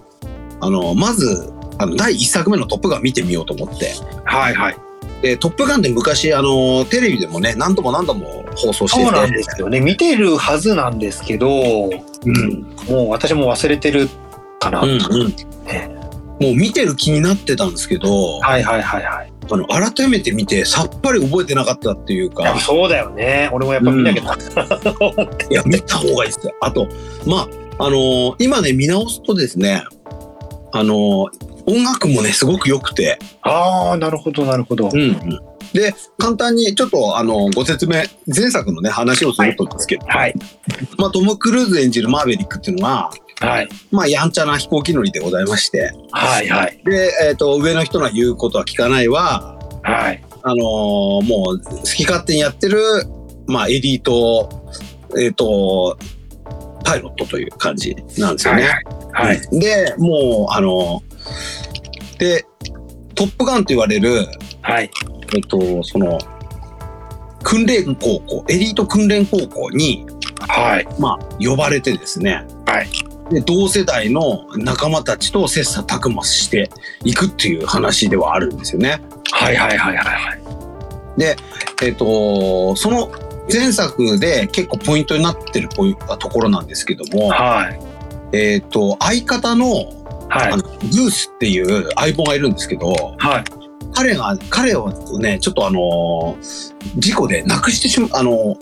[0.62, 3.94] あの、まず、あの、第1作目のトップガン見てみようと思って。
[4.26, 4.78] はいはい。
[5.22, 9.04] で、トップガンって昔、あの、テレビでもね、何度も何度も放送してて。
[9.06, 9.80] そうなんですよね。
[9.80, 12.62] 見てるはずなんですけど、うん。
[12.88, 14.10] もう私も忘れてる
[14.60, 14.82] かな。
[14.82, 15.36] うんうん
[15.66, 16.04] ね
[16.40, 19.33] もう見てる気になってたんですけど、はいはいはいはい。
[19.52, 23.50] あの改めて見てさっぱり覚えてなかったっていうか、そうだよね。
[23.52, 24.36] 俺もやっぱ見なきゃな。
[24.36, 26.54] いや見た方がいいですよ。
[26.62, 26.88] あと、
[27.26, 27.48] ま
[27.80, 29.84] ああのー今ね見直すとですね、
[30.72, 34.90] あのー音楽もねすごく良くて、ああ、なるほどなるほど。
[34.94, 35.40] うんうん
[35.74, 40.36] で簡単にちょっとあのご説明前作のね話をするとですけど、はい。
[41.00, 43.70] まあトム・クルーズ演じるマーベリックっていうのは、はい。
[43.92, 46.80] まあやんちゃな飛行機乗りでございまして、はいはい。
[46.86, 49.60] でえっ、と上の人の言うことは聞かないは。
[49.84, 50.24] はい。
[50.44, 50.60] あのー
[51.26, 52.80] もう好き勝手にやってる、
[53.48, 54.50] まあ、エリート、
[55.18, 55.98] えっ、と、
[56.84, 58.70] パイロットという感じなんですよね。
[59.14, 59.42] はい。
[59.52, 62.46] で、もう、あのーで、
[63.16, 64.28] トップガンと言われる、
[64.62, 64.92] はい。
[65.34, 66.20] えっ、と、その、
[67.42, 70.06] 訓練高校、エリート訓練高校に、
[70.48, 70.88] はい。
[71.00, 72.88] まあ、呼ばれてですね、はい。
[73.30, 76.70] で同世代の仲間たちと切磋琢磨して
[77.04, 79.02] いくっていう話ではあるんですよね。
[79.32, 80.44] はいはいはいはいはい。
[81.84, 83.12] えっ、と、その
[83.52, 87.80] 前作で結構ポイントになってるポイところなんですけども、はい。
[88.38, 90.52] えっ、と、相方のはい。
[90.52, 93.44] あのグースっていう相棒がいるんですけど、はい。
[93.94, 96.36] 彼が、彼をね、ちょっとあの、
[96.98, 98.58] 事故で亡くしてしまう、あの、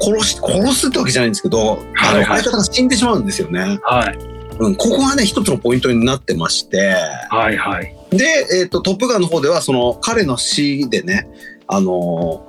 [0.00, 3.78] 殺し、殺すってわけじゃないんですけど、あのはいはい相方が死んでしまうんですよね。
[3.82, 4.18] はい。
[4.58, 6.94] うん、ここがね、一つのポイントになってまして、
[7.30, 7.94] はいはい。
[8.10, 8.24] で、
[8.60, 11.26] えっ、と、トップガンの方では、その、彼の死でね、
[11.66, 12.48] あの、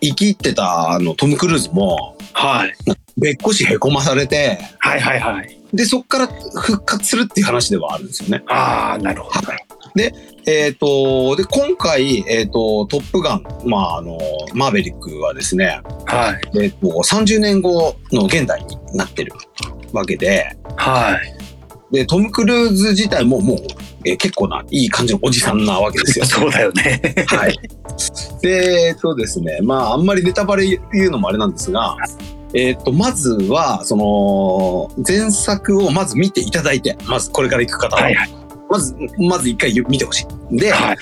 [0.00, 2.74] 生き入ってた、あの、トム・クルーズも、はい。
[3.16, 5.58] べっこしへこまされて、はいはいはい。
[5.72, 8.42] で、そっから復活するっていう話ではあるんですよね。
[8.48, 9.48] ああ、なるほど。
[10.46, 14.18] えっ、と、で、今回、えっ、と、トップガン、まあ、あの、
[14.54, 16.62] マーベリックはですね、はい。
[16.62, 19.32] えっ、と、30年後の現代になってる
[19.92, 21.42] わけで、はい。
[21.92, 23.58] で、トム・クルーズ自体ももう、
[24.04, 26.24] えー結構ないい感じのおじさんなわけですよ。
[26.26, 27.00] そうだよね。
[27.28, 27.56] はい。
[28.40, 31.96] で、えっとですね、まあ、あんまりネタバレ言うのもあれなんですが、
[32.54, 38.41] えっと、まずは、その、前作をまず見ていただいて、まずこれから行く方は、はいはい。
[38.72, 40.56] まず、まず一回見てほしい。
[40.56, 40.96] で、はい。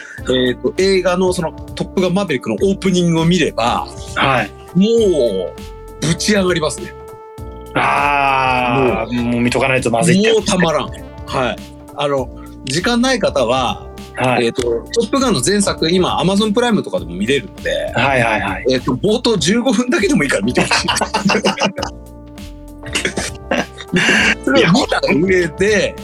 [0.49, 4.51] えっと、映画のその、トップガンマーベリックのオープニングを見れば、はい。
[4.77, 5.55] もう、
[6.05, 6.93] ぶち上がりますね。
[7.77, 10.91] ああ、もう見とかないとまずいもうたまらん。
[11.27, 11.57] はい。
[11.95, 12.29] あの、
[12.65, 14.47] 時間ない方は、はい。
[14.47, 18.65] えっと、トップガンの前作、今、アマゾンプライムとかでも見れるので、はいはいはい。
[18.69, 20.89] えっ、と、冒頭15分だけでもいいから見てほしい。
[24.45, 25.95] それを見た上で、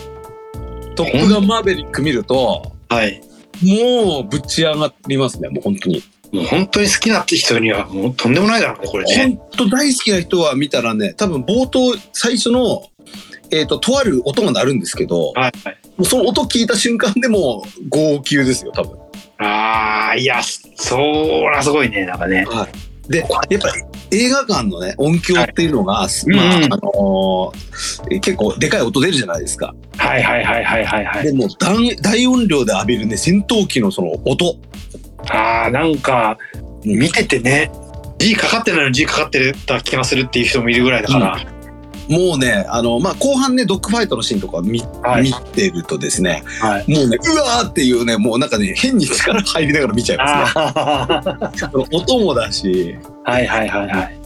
[0.97, 3.21] トップガンマーベリック見ると、はい。
[3.63, 6.03] もうぶち上がりますね、もう本当に。
[6.33, 9.39] もう本当に好きなって人にはもうとんでもないだろうね、これね。
[9.39, 12.83] 本当大好きな人は見たらね、多分冒頭、最初の、
[13.51, 15.79] えっ、と、とある音が鳴るんですけど、はいはい。
[15.99, 18.99] もうその音聞いた瞬間でもう号泣ですよ、多分。
[19.39, 20.41] ああ、いや、
[20.77, 20.97] そ
[21.53, 22.47] らすごいね、なんかね。
[23.09, 23.59] で、やっぱり
[24.11, 27.67] 映画館のね、音響っていうのが、まあ、うんうんあのー
[28.21, 29.75] 結構でかい音出るじゃないですか。
[29.97, 31.25] はいはいはいはいはいはい。
[31.25, 34.57] でも大大音量で浴びるね戦闘機のその音
[35.29, 36.39] ああ、なんか、
[36.85, 37.71] 見ててね、
[38.19, 41.56] G かかってないのに G かかってた気がするっていう人もいるぐらいだから。
[42.09, 46.91] もうねあの、まあ、後半ねドッグファイトのシーンとか見,、はい見てるとですねはい。
[46.93, 50.47] もうねうわーっていうねもうなんかね変に力入りながら見ちゃいま
[51.53, 53.33] すね 音もだしあ。
[53.33, 54.19] はいはいはいはい。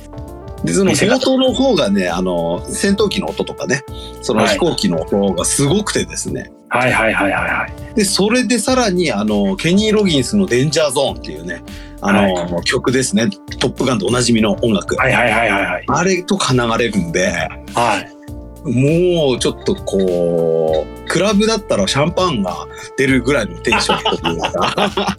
[0.65, 3.83] でその冒頭の方がねあの戦闘機の音とかね
[4.21, 7.95] そのはい飛行機の音がすごくてですね、はいはいはいはいはい。
[7.97, 11.63] で、それでさらに、あの、ケニー・ロギンスのデンジャーゾーンっていうね、
[12.03, 13.29] あの、曲ですね。
[13.59, 14.97] トップガンとおなじみの音楽。
[14.97, 15.85] はいはいはいはいはい。
[15.87, 17.31] あれとか流れるんで、
[17.75, 18.21] はい。
[18.65, 25.17] もうちょっとこう、クラブだったらシャンパンが出るぐらいのテンションというか、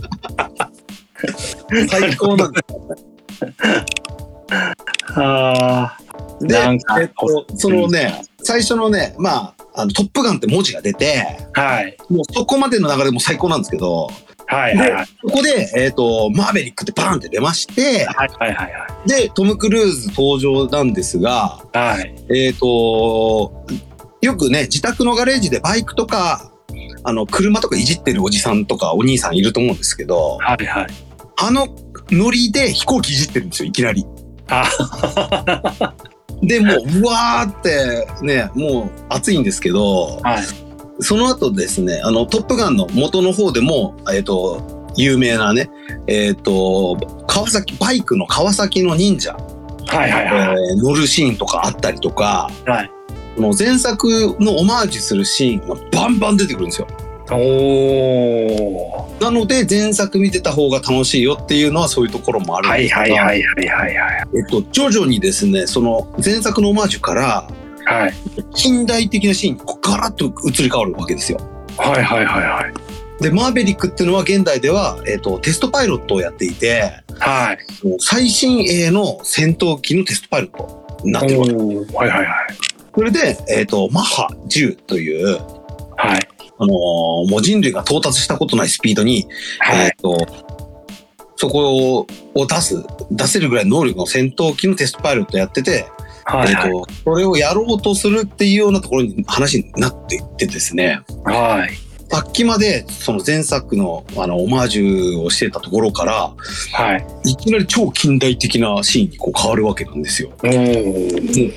[1.89, 2.95] 最高なんですよ
[5.15, 5.97] あ
[6.41, 6.75] で、え
[7.05, 11.25] っと、そのね、最初のね、まあ、あの、トップガンって文字が出て、
[11.55, 11.61] あ。
[11.61, 11.97] はい。
[12.09, 14.09] もうそこまでの流れも最高なんですけど、
[14.51, 15.05] はいはいはい。
[15.05, 21.77] そこで、えっ、と、マーベリックってバーンって出まして、はいはいはいはで、トム・クルーズ登場なんですが、い。
[21.77, 22.15] はい。
[22.35, 23.65] えっ、と、
[24.21, 26.51] よくね、自宅のガレージでバイクとか、
[27.03, 30.87] あの、車とかいじってるおじさんとかお兄さんいると思うんですけど、はいはい。
[31.43, 31.67] あの
[32.11, 34.05] ノリで飛行機いじってるんですよ、いきなり。
[34.49, 34.65] あ
[36.43, 40.43] で、もう、うわーってね、もう暑いんですけど、はい。
[41.01, 45.69] その後ですね、あの、トップガンの元の方でも、えっ、と、有名なね、
[46.07, 46.97] えっ、と、
[47.27, 49.33] 川崎、バイクの川崎の忍者、
[49.87, 50.71] はいはいはい。
[50.71, 52.91] えー乗るシーンとかあったりとか、はい。
[53.35, 56.87] この前作のオマージュするシーンがバンバン出てくるんですよ。
[57.31, 59.17] おお。
[59.21, 64.27] なので、前作見てた方が楽しいよっていうのはそういうところもあるんはいですが、はいはいはいはいはい。
[64.35, 67.47] えっと、徐々にですね、その前作のオマージュから、
[67.91, 68.13] はい。
[68.53, 71.39] 近代的なシーンガラッと移り変わるわけですよ。
[71.77, 73.23] はいはいはいはい。
[73.23, 77.57] で、マーベリックっていうのは現代では、えっと、テストパイロットをやっていて、はい。
[77.99, 81.53] 最新鋭の戦闘機のテストパイロットになってるわけ。
[81.53, 82.27] おーはいはいはい。
[82.95, 85.37] それで、えっと、マッハ10という、
[85.97, 86.27] はい。
[86.57, 89.27] あのーもう人類が到達したことないスピードに、
[89.59, 89.85] はい。
[89.85, 90.17] えっと、
[91.35, 95.85] そこを出す、出せるぐらいの能力の戦闘機のテストパイロットやってて、
[96.25, 96.67] はいはい。
[96.67, 101.91] えっと、それをやろうとするっていうようなところに話になっていってですね、はい。
[102.09, 106.33] さっきまでその前作のあのオマージュをしてたところから、
[106.73, 107.31] はい。
[107.31, 110.29] いきなり超近代的なシーンにこう変わるわけなんですよ。
[110.29, 110.37] もう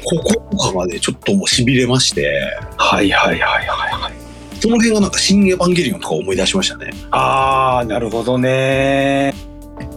[0.05, 4.13] こことかがね、ちょっともう痺れまして、はいはいはいはいはい。
[4.61, 6.91] その辺がなんか新エヴァンゲリオンとか思い出しましたね。
[7.11, 9.35] ああ、なるほどね。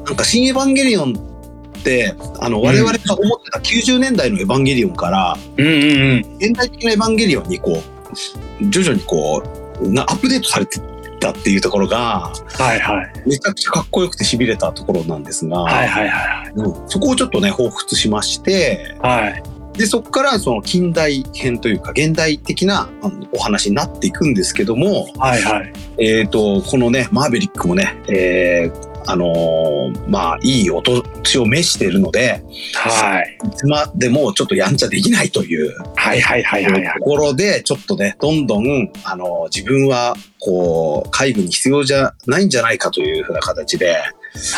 [0.05, 1.36] なんか新エヴァンゲリオン
[1.77, 6.35] って、あの、うん我々が思ってた90年代のエヴァンゲリオンから、うんうんうん。
[6.39, 9.43] 現代的なエヴァンゲリオンにこう、徐々にこ
[9.81, 13.29] う、なアップデートされてったっていうところが、はいはい。
[13.29, 19.43] めちゃくちゃかっこよくて痺れたところなんですが、はいはいはいうんそこをちょっとね、彷彿しまして、はい。
[19.77, 22.89] で、そこからその近代編というか、現代的な
[23.31, 25.73] お話になっていくんですけども、はいはい。
[25.99, 33.39] えっ、と、このね、マーベリックもね、えーあのーまあ、いいお年を召しているので、はい。
[33.45, 37.05] いつまでもちょっとやんちゃできないというはいはいはいはいはいと。
[37.05, 43.95] ころで、ちょっとね、どんどん、あの、自分は、こう、介護に必要じゃないんじゃないかというふうな形で、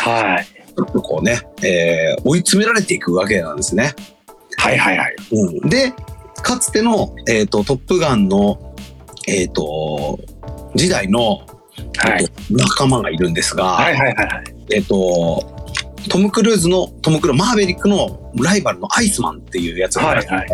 [0.02, 0.44] はい。
[0.44, 3.94] ちょっとこうね、えー追い詰められていくわけなんですね。
[4.58, 5.16] はいはいはい。
[5.32, 5.92] うん、で、
[6.42, 8.74] かつての、えっ、と、トップガンの、
[9.26, 10.18] えっ、と、
[10.74, 11.46] 時代の、
[11.96, 14.44] はい仲間がいるんですが、はいはいはいはい。
[14.70, 15.59] えっ、と、
[16.08, 20.46] トム・クルーズの、トム・クルーズ、マーベリックのライバルのアイスマンっていうやつがいまして、はい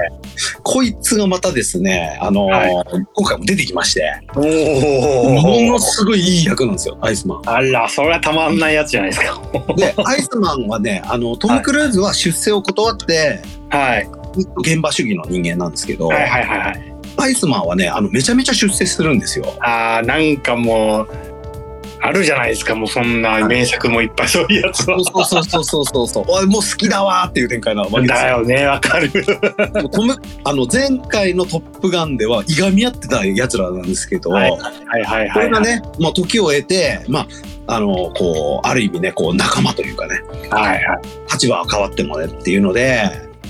[0.63, 5.79] こいつがまたですね、あのーはい今回も出てきまして、おものお。
[5.79, 7.43] すごいいい役なんですよ、アイスマン。
[7.47, 9.41] あら、それはたまんないやつじゃないですか。
[9.77, 13.41] で、アイスマンはね、あの、トム・クルーズは出世を断って、
[13.71, 14.09] はい。
[14.59, 16.97] 現場主義の人間なんですけど、はいはいはいはい。
[17.19, 19.47] アイスマンはね、あの、めちゃめちゃ出世するんですよ。
[19.61, 21.09] ああ、なんかもう、
[22.07, 24.99] あるじゃないですか、もうそんな名作もいっぱいそういうやつは。
[25.03, 26.25] そうそうそうそうそうそう。
[26.29, 28.17] おいもう好きだわーっていう展開なわけですよ。
[28.17, 29.11] だよね、わかる。
[29.91, 35.31] トムあの前回の「トップガン」ではいがみ合ってたやつらなんですけど、はいはいはいはい。
[35.31, 37.27] これがね、まあ、時を経て、ま
[37.67, 41.01] あ、あのこうある意味ねこう仲間というかねはいはい。
[41.33, 43.03] 立場は変わってもねっていうので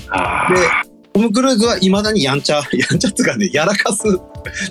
[0.09, 4.03] あでトム・クルーズはいまだにやんちゃ やんちゃっつうかねやらかす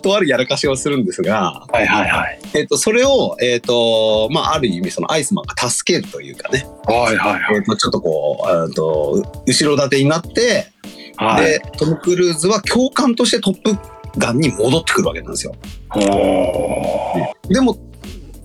[0.01, 1.77] とあるやらかしをするんですが、あ。
[1.77, 2.39] はいはいはい。
[2.55, 7.57] えっとそれを、えっとまあ、ある意味そのアイスマンが助けるというかね、はいはいはい。
[7.57, 10.69] えっとちょっとこうあと後ろ盾になって、
[11.17, 11.47] はい。
[11.47, 13.77] でトム・クルーズは教官としてトップ
[14.17, 15.55] ガンに戻ってくるわけなんですよ。
[17.49, 17.77] でも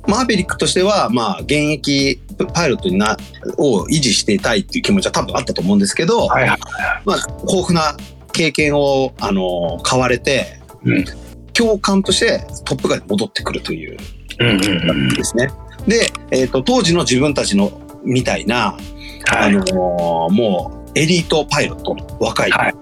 [0.07, 3.17] マーベリックとしては、まあ、現役パイロットにな
[3.57, 6.59] を維持していたいっていう気持ちは多分あったと思うんですけど、はいはい。
[7.05, 7.95] まあ、豊富な
[8.33, 11.05] 経験を、あの買われて、うん
[11.53, 13.97] 教官としてトップガンに戻ってくるという
[14.39, 15.09] うんうんうん。
[15.09, 15.49] ですね。
[15.87, 17.71] で、えー、と当時の自分たちの
[18.03, 18.77] みたいな、
[19.25, 19.55] はい。
[19.55, 22.73] あのもうエリートパイロット若いはい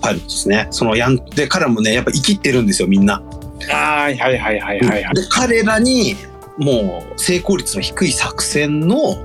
[0.00, 0.68] パイロットですね。
[0.70, 3.22] そのやんで彼らもねやっぱ生きってるんですよみんな。
[3.68, 5.14] はいはいはいはいはいはい。
[5.14, 6.16] で彼らに
[6.58, 9.16] もう成功率の低い作戦の、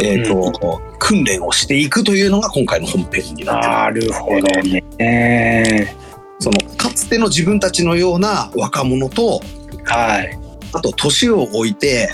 [0.00, 4.62] えーと訓練をしていくというのが今回の本編になってるなるほど
[4.96, 5.94] ね。
[6.38, 9.42] そのかつての自分たちのような若者と
[9.84, 10.38] はい。
[10.72, 12.08] あと年を置いて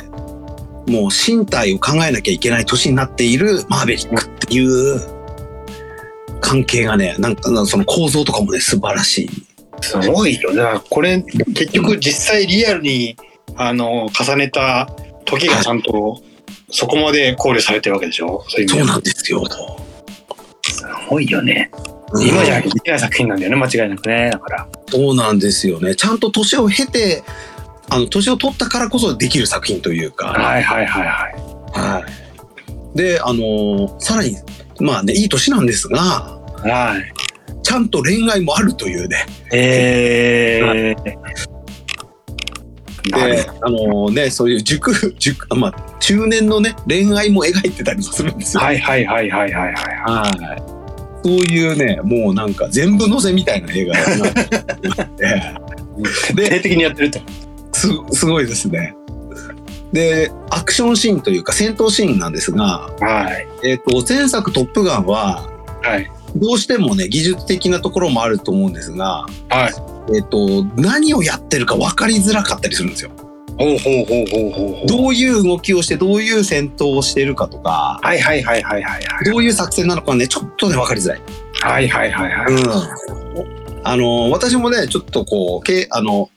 [0.89, 5.01] もう身体を考えなきゃいけない年になっているマーベリックっていう
[6.41, 9.31] 関係がねなんかその構造とかもね素晴らしい。
[9.83, 10.53] すごいよ。
[10.53, 13.17] だからこれ結局実際リアルに
[13.57, 14.89] あの重ねた
[15.25, 16.23] 時がちゃんと
[16.71, 18.45] そこまで考慮されてるわけでしょ？
[18.49, 19.45] そういう意味そうなんですよ。
[20.63, 21.71] すごいよね。
[22.21, 23.57] 今じゃできない作品なんだよね。
[23.57, 24.31] 間違いなくね。
[24.33, 24.69] だから。
[24.89, 25.95] そうなんですよね。
[25.95, 27.23] ちゃんと年を経て、
[27.89, 30.29] あの年を取ったからこそできる作品というか。
[30.29, 31.35] はいはいはいはい。
[31.73, 32.05] は
[32.95, 32.97] い。
[32.97, 34.37] で、あのーさらに、
[34.81, 37.13] まあね、いい年なんですが、はい。
[37.63, 39.27] ちゃんと恋愛もあるというね。
[39.53, 41.50] えー。
[43.05, 48.63] で、あのーね、そういう熟、 熟、まあ、中年のね、恋愛も描いてたりもするんですよ。
[48.63, 49.75] はいはいはいはいはいはい。
[50.43, 50.63] はい。
[51.23, 55.61] そういうね、もうなんか全部載せみたいな映画だなって思って。
[56.35, 57.21] 徹底的にやってると。
[57.73, 58.95] すすごいですね。
[59.93, 63.69] で、アクションシーンというか戦闘シーンなんですが、はい。
[63.69, 65.49] えっ、と、前作トップガンは、
[65.83, 66.11] はい。
[66.37, 69.73] どうしてもね、技術的なところもあると思うんですが、はい。
[70.15, 73.11] えっ、と、何をやってるか分かりづらかったりするんですよ。
[73.59, 74.87] ほうほうほうほうほうほう。
[74.87, 79.25] どういう動きをして、どういう戦闘をしてるかとか、はいはいはいはいはいはい。
[79.25, 81.21] どういう作戦なのかね、ちょっとね、分かりづらい。
[81.63, 82.55] はいはいはいはい。
[82.55, 83.81] うん。
[83.83, 86.31] あの、私もね、ちょっとこう、けあの、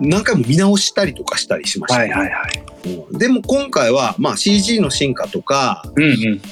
[0.00, 2.00] 何回も見直したりとかしたりしました。
[2.00, 2.60] はいはいはい。
[2.60, 2.66] うん
[3.10, 6.06] でも今回は、まあ CG の進化とか、うんう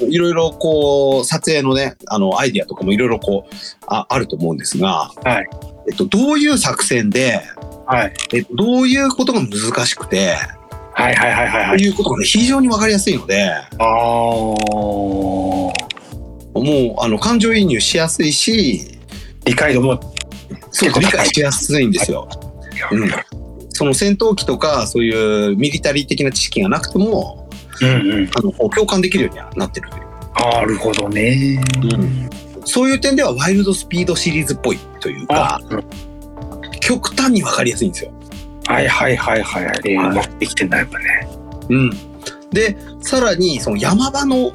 [0.09, 0.13] ん。
[0.13, 3.55] いろいろこう、撮影のね、あの、アイディアとかもいろいろこう、
[3.87, 5.74] ああると思うんですが、はい。
[5.91, 7.41] えっと、どういう作戦で、
[7.87, 8.13] はい。
[8.33, 10.37] えっと、どういうことが難しくて、
[10.95, 11.81] はいはいはいはいとはい。
[11.81, 13.85] いうことがね、非常にわかりやすいので、あー。
[16.55, 18.99] もう、あの、感情移入しやすいし、
[19.45, 20.01] 理解度も。
[20.71, 22.29] そう理解しやすいんですよ。
[22.93, 23.11] うん。
[23.71, 27.49] その戦闘機とか、そういうミリタリー的な知識がなくても、
[27.81, 28.31] うんうん。
[28.37, 30.05] あの、共感できるようにはなってるという。
[30.37, 31.61] なるほどね。
[32.65, 35.83] そういう点では、ワイルドスピードシリーズっぽいというあか、、
[36.81, 38.13] 極端にわかりやすいんですよ。
[38.67, 39.65] はいはいはいはい。
[39.85, 41.29] えー、はい持ってきてんだ、やっぱね。
[41.69, 41.91] うん。
[42.51, 44.53] で、さらに、その山場の、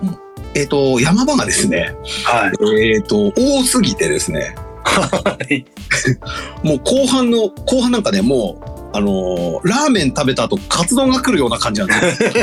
[0.55, 1.95] えっ、と、山場がですね、
[2.25, 2.95] はい。
[2.95, 5.65] えっ、と、多すぎてですね、はい。
[6.63, 12.29] もう後半の、後半なんかね、もう、あのーラーメン食べた後、カツ丼が来るような感じなんですよ。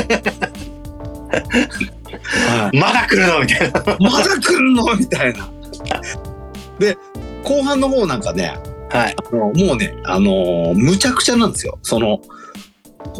[2.47, 3.41] はまだ来るの？
[3.41, 3.79] みたいな。
[3.79, 4.95] い、まだ来るの？
[4.95, 5.49] みたいな。
[6.79, 6.97] で、
[7.43, 8.57] 後半の方なんかね、
[8.89, 9.15] はい。
[9.31, 11.77] もうね、あのーむちゃくちゃなんですよ。
[11.81, 12.21] その、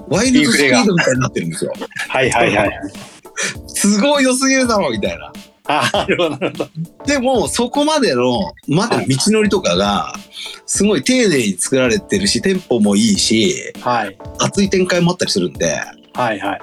[0.09, 1.73] ワイルドスピードみたいになってるんですよ。
[2.09, 2.71] はいはいはい。
[3.67, 5.31] すごい良すぎるだろ、みたいな。
[5.69, 6.69] あなるほどなるほど。
[7.05, 10.13] でも、そこまでの、までの道のりとかが、
[10.65, 14.17] すごい丁寧に作られてるし、テンポもいいし、はい。
[14.39, 15.79] 熱い展開もあったりするんで、
[16.13, 16.55] はいは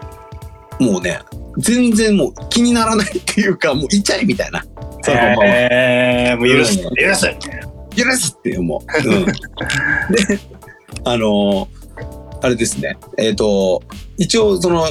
[0.80, 0.82] い。
[0.82, 1.20] もうね、
[1.58, 4.64] 全然もう気にならないっていうか、もういっちゃえみたいな。
[5.04, 6.80] そのままえー、もう許す。
[6.80, 7.26] うん許す。
[7.96, 9.08] 許すっていう、もう。
[9.08, 9.32] うん、で、
[11.04, 11.84] あのー
[12.44, 12.98] あれですね。
[13.16, 13.82] えっ、と、
[14.18, 14.86] 一応その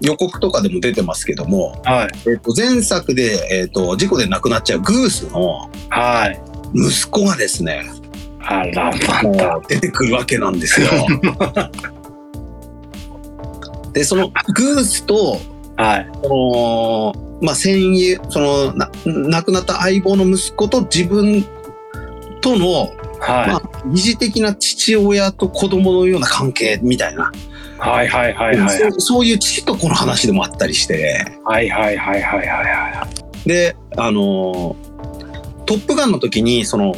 [0.00, 2.08] 予告とかでも出てますけども、はい。
[2.28, 6.42] えっ、と、前作で、えっ、と、事故で亡くなっちゃうグースのはい。
[6.74, 7.84] 息子がですね、
[8.40, 9.54] あら、まもた。
[9.54, 10.88] う出てくるわけなんですよ。
[13.94, 15.38] で、そのグースと、
[15.76, 16.10] はい。
[16.24, 21.44] その、まあ、戦友、その、な亡くなった相棒の息子と自分
[22.40, 23.48] との、はい。
[23.48, 27.32] まあ、疑似的な父親と子供のような関係みたいな、
[27.78, 28.78] はいはいはいはい。
[28.78, 33.08] そうそういう父と子の話でもあったりして、はいはいはいはいはいは
[33.44, 34.86] で、あのー
[35.66, 36.94] トップガンの時に、その、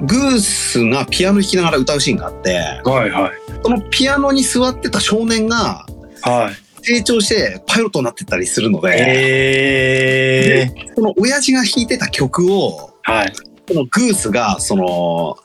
[0.00, 2.54] グースがピアノ弾きながら歌うシーンがあって、い。
[2.88, 3.32] はいはい。
[3.62, 5.84] そのピアノに座ってた少年が
[6.22, 6.69] はい。
[6.82, 10.94] 成長してパイロットになってったりするので、えー。
[10.94, 13.32] その親父が弾いてた曲を、はい。
[13.68, 15.36] そのグースが、その、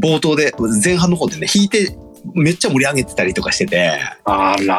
[0.00, 0.52] 冒頭で、
[0.82, 1.96] 前半の方でね、弾いて、
[2.34, 3.92] めっちゃ盛り上げてたりとかしてて、
[4.24, 4.78] あら。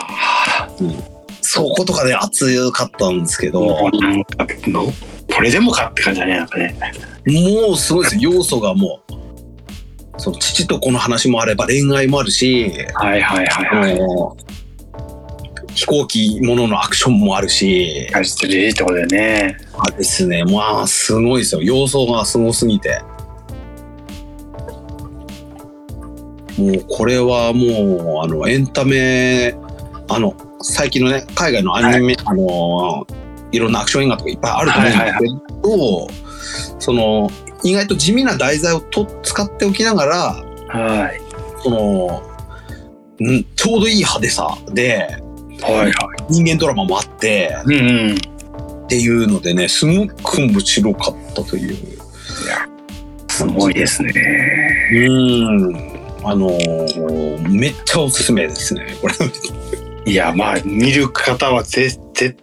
[1.41, 4.85] そことかで熱かったんですけど、もうなんかの
[5.33, 6.75] これでもかって感じだね、なんかね。
[7.25, 9.21] もうすごいですよ、要素がもう。
[10.17, 13.99] その父と子の話もあれば恋愛もあるし、はいはいはいはい。
[15.73, 19.57] 飛行機もののアクションもあるし、感じてるってことだよね。
[19.77, 21.61] あですね、まあすごいですよ。
[21.61, 23.01] 要素がすごすぎて。
[26.57, 29.55] もうこれはもうあのエンタメ
[30.09, 33.07] あの最近のね海外のアニメ、あの
[33.51, 37.31] いろんなアクション映画とかいっぱいあると思うんですけど、その
[37.63, 41.21] 意外と地味な題材をと使っておきながらはい。
[41.63, 42.21] その
[43.21, 45.21] んちょうどいい派手さで
[45.61, 45.93] はいはい。
[46.29, 48.15] 人間ドラマもあってうんうん。
[48.15, 51.77] っていうのでねすごく面白かったという。
[53.29, 54.13] すごいですね。
[54.93, 55.91] うん
[56.23, 59.13] あのーめっちゃおすすめですねこれ。
[60.05, 62.35] いや、まあ、見る方はぜ、ぜ、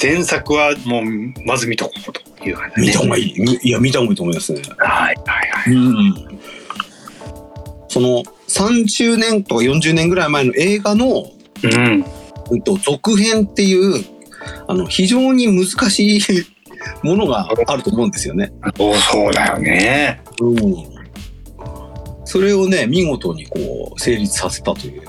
[0.00, 1.04] 前作はもう、
[1.46, 3.40] まず見とこうという感じ見た方がいい。
[3.40, 4.62] みいや、見た方がいいと思いますね。
[4.76, 5.74] はいはいはい。
[5.74, 6.38] うん。
[7.88, 11.30] その、30年とか40年ぐらい前の映画の、
[11.62, 12.04] うん。
[12.50, 14.04] うんと、続編っていう、
[14.66, 16.20] あの、非常に難しい
[17.02, 18.52] ものがあると思うんですよね。
[18.76, 20.22] そうそうだよね。
[20.40, 20.98] うん。
[22.24, 25.02] それをね、見事にこう、成立させたという。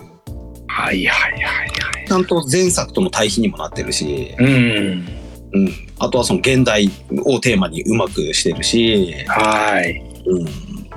[0.67, 2.07] はいはいはいはい。
[2.07, 5.07] ちゃんと前作との対比にもなってるし、うん。
[5.51, 5.69] うん。
[5.99, 6.89] あとはその現代
[7.25, 10.01] をテーマにうまくしてるし、はい。
[10.25, 10.47] うん。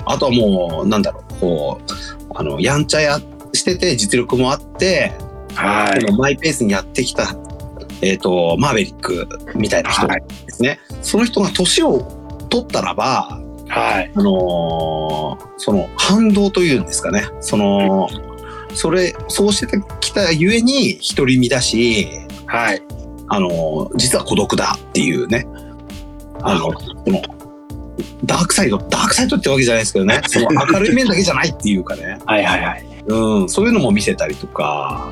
[0.04, 3.20] あとはもう、なんだろう、こう、あの、やんちゃや
[3.52, 5.12] してて実力もあって、
[5.54, 6.12] はい。
[6.12, 7.34] マイペースにやってきた、
[8.00, 10.80] えっ、と、マーベリックみたいな人はいですね。
[11.02, 12.00] その人が年を
[12.50, 14.10] 取ったらば、はい。
[14.14, 17.24] あのーその反動というんですかね。
[17.40, 18.08] その、
[18.74, 22.08] それ、そうしてきたゆえに独り身だし、
[22.46, 22.82] はい。
[23.28, 25.46] あのー実は孤独だっていうね。
[26.42, 27.22] あの、この、
[28.24, 30.20] ダークサイド、ダークサイドってわけじゃないですけどね。
[30.26, 32.18] その明るい面だけじゃないっていうかね。
[32.26, 32.84] はいはいはい。
[33.06, 35.08] うん、そういうのも見せたりとか、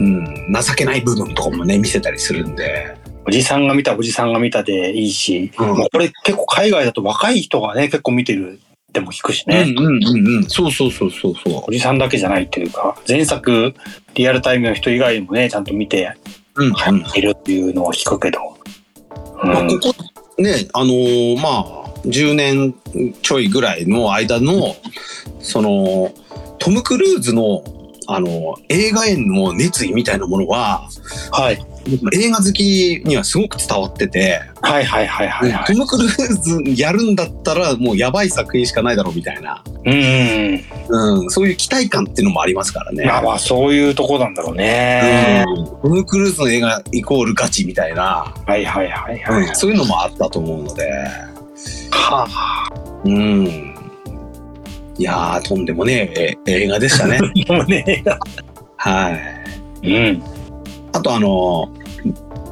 [0.00, 2.96] うん、情けない部分とかもね、見せたりするんで。
[3.26, 8.58] おじさんが見たおじさんが見たでいいし、うんもうこれ結構海外だと若い人がね、結構見てる
[8.92, 9.74] でも聞くしね。
[9.76, 10.44] うんうんうんうん。
[10.44, 13.74] そうそうそうそうそおじさんだけじゃないっていうか、前作
[14.14, 16.16] リアルタイムの人以外もね、ちゃんと見て
[16.54, 16.64] う。
[16.64, 17.04] うん、うん。
[17.14, 18.40] いるっていうのは聞くけど。
[19.42, 22.74] うんまあ、ここ、ね、あのーまあ、10年
[23.22, 24.74] ちょいぐらいの間の、
[25.40, 26.12] その、
[26.58, 27.62] トム・クルーズの、
[28.10, 30.88] あの、映画への熱意みたいなものは、
[31.30, 31.62] はい。
[32.14, 35.64] 映画好きにはすごく伝わってて、はいはいはいはい、はい。
[35.66, 40.64] トム・クルーズやるんだったらもうやばい作品しかないだろうみたいな、うん。
[40.88, 43.04] うん、そういう期待感っていうのもありますからね。
[43.04, 45.44] まあまあそういうとこなんだろうね。
[45.46, 49.48] うんトム・クルーズの映画イコールガチみたいな、はいはいはいはい。
[49.48, 50.90] うんそういうのもあったと思うので、
[51.90, 52.68] はあ。
[53.04, 53.67] うん。
[54.98, 57.18] いやー、とんでもねええ映画でしたね。
[57.34, 58.04] でもね。
[58.76, 59.10] は
[59.82, 59.88] い。
[59.88, 60.22] うん。
[60.92, 61.68] あとあの、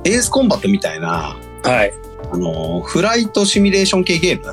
[0.04, 1.92] エースコンバットみたいな、はい。
[2.32, 4.46] あの、フライトシミュレーション系ゲーム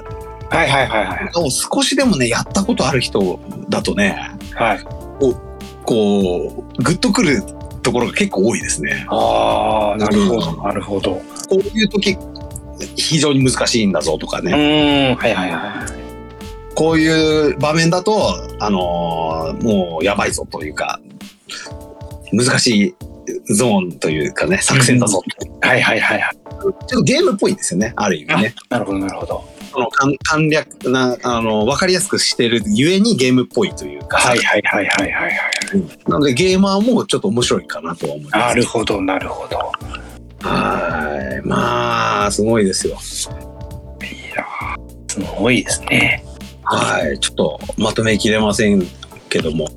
[0.49, 1.29] はいはいはいはい。
[1.35, 3.39] を少しでもね、やったことある人
[3.69, 4.17] だとね、
[4.55, 4.79] はい。
[5.85, 7.43] こう、グッとくる
[7.83, 9.05] ところが結構多いですね。
[9.09, 11.11] ああ、なるほど、なるほど。
[11.11, 11.21] こ
[11.51, 12.17] ういう時、
[12.95, 14.53] 非常に難しいんだぞとかうね。
[14.53, 15.85] ーん、はいはいは
[16.75, 20.99] こういう場面だと、あのーもうやばいぞというか、
[22.31, 22.95] 難しい
[23.53, 25.45] ゾーンというかね、作戦だぞと。
[25.45, 25.49] い。
[25.61, 26.37] はいはいはいはい。
[26.63, 28.55] ちょっとゲームっぽいんですよね、ある意味ね。
[28.69, 29.43] なるほどなるほど。
[29.71, 34.17] その簡簡略な、あの、わかりやすくしてるゆえにゲームっぽいというか。
[34.17, 35.31] はいはいはいはいはいはい。
[36.09, 38.37] なのでゲーマーもちょっと面白いかなとは思います。
[38.37, 39.71] なるほどなるほど。
[40.47, 41.47] はい。
[41.47, 42.93] まあ、すごいですよ。
[42.93, 46.23] いやーすごいですね。
[46.75, 47.19] はい。
[47.19, 48.85] ちょっとまとめきれません
[49.29, 49.67] けども。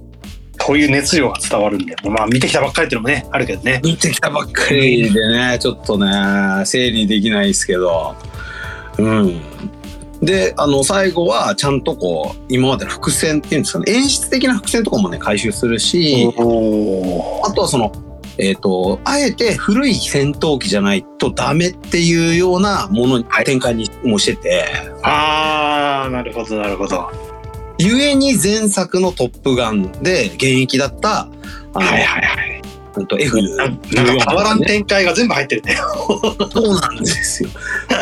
[0.59, 3.81] そういう熱量が伝わるんで、まあ見てきたばっかりっていうのもね、あるけどね。
[3.85, 8.17] 見てきたばっかりでね、ちょっとね、整理できないですけど。
[8.99, 9.41] うん。
[10.23, 17.93] で、あの、最後はちゃんとこう、今までの伏線っていうんですかね、演出的な伏線とかもね、回収するし、おあとはその、
[18.39, 24.65] えっ、と、あえて古い戦闘機じゃないとダメっていうようなものに展開にもしてて、
[25.03, 27.11] ああ、なるほどなるほど。
[27.79, 31.29] ゆえに前作のトップガンで現役だった、
[31.75, 32.63] はいはいはい。
[32.97, 35.77] うんと F なんか変わらん展開が全部入ってるね。
[35.77, 37.51] そうなんですよ。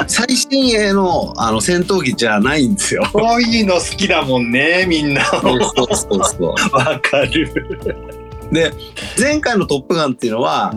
[0.07, 3.03] 最新鋭のあの戦闘機じゃないんですよ。
[3.13, 5.25] こういうの好きだもんね、みんな。
[5.25, 6.45] そうそうそうそ
[6.77, 8.24] わかる。
[8.55, 8.57] う。
[8.71, 8.73] で、
[9.19, 10.73] 前回のトップガンっていうのは、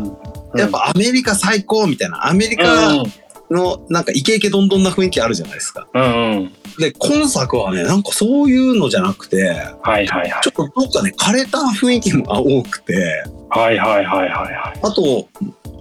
[0.55, 3.03] やっぱアメリカ最高みたいな、アメリカ
[3.49, 5.87] のなんかイケイケどんどんな雰囲気あるじゃないですか。
[5.93, 6.05] うんう
[6.45, 6.51] ん。
[6.79, 9.49] で、今作はね、なんかそういうのじゃなくて、
[9.81, 10.49] はいはいはいちょ。
[10.49, 14.79] っとどっかね、枯れた雰囲気が多くて、はいはいはいはいはい。
[14.81, 15.27] あと、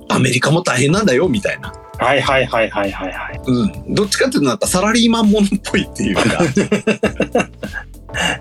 [0.09, 1.73] アメリカも大変なんだよ、みたいな。
[1.99, 3.41] はいはいはいはいはいはい。
[3.47, 3.95] うん。
[3.95, 6.23] どっちかっていうと、なんかサラリーマンものっぽいっていうか、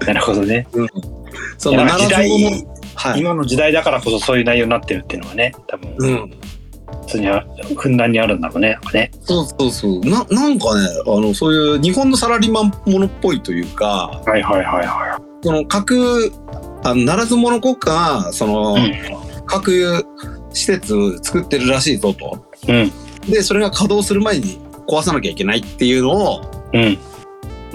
[0.05, 0.67] なるほどね。
[1.57, 2.29] そのいや時代
[2.95, 3.19] はい。
[3.19, 6.31] 今の時代だからこそそういう内容になってるっていうのはね多分うん。
[7.01, 7.45] 普通にあ
[7.77, 9.99] ふんだんにあるんだろうねねそうそうそう。
[10.01, 16.31] な、なんかね、あの、そういう日本のサラリーマンものっぽいというか、はいはいはいはその各、
[16.83, 18.91] あの、ならず者国家が、その、い
[19.45, 20.05] 各
[20.53, 22.45] 施設作ってるらしいぞと。
[22.67, 22.91] うん
[23.29, 26.99] で、それが稼働する前に壊さなきゃいけないっていうのを、うんうん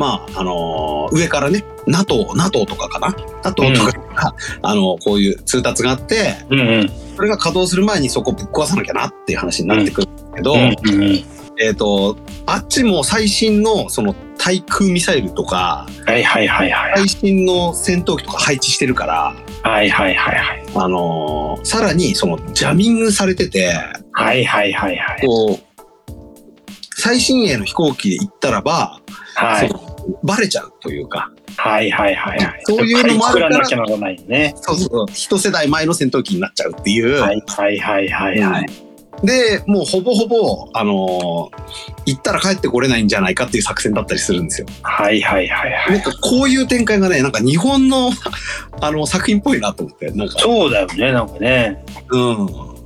[0.00, 6.90] まあ、あのー上からね、NATO、NATO とかかな ?NATO とかが、 あのこういう通達があって、うんうん。
[7.16, 11.24] それが稼働する前にそこぶっ壊さなきゃなっていう話になってくるんだけど、うんうん
[11.62, 20.64] えっ、と、あっちも最新のその対空ミサイルとか、はいはいはいはい最新の戦闘機とか配置してるから、はいはいはいはい。
[20.74, 23.74] あのーさらにそのジャミングされてて、
[24.12, 25.26] はいはいはいはい。
[25.26, 25.70] こう、
[26.96, 28.98] 最新鋭の飛行機で行ったらば、
[29.34, 29.89] はい
[30.22, 32.60] バレちゃうというか、はいはいはいはい。
[32.64, 33.58] そういうのもあるから。
[33.58, 34.54] なきゃならないね。
[34.56, 37.20] そうそう、一世代前の戦闘機になっちゃうっていう。
[37.20, 38.40] はいはいはいはい。
[38.40, 38.66] はい
[39.22, 41.60] で、もうほぼほぼ、あのー
[42.06, 44.66] 行ったら帰ってこれないんじゃないかっていう作戦だったりするんですよ。
[44.82, 48.10] はいはいはいはなんいかこういう展開がね、なんか日本の
[48.80, 51.84] あの作品っぽいなと思って、なんか、そうだよねなんかね。
[52.10, 52.20] うん。
[52.20, 52.76] も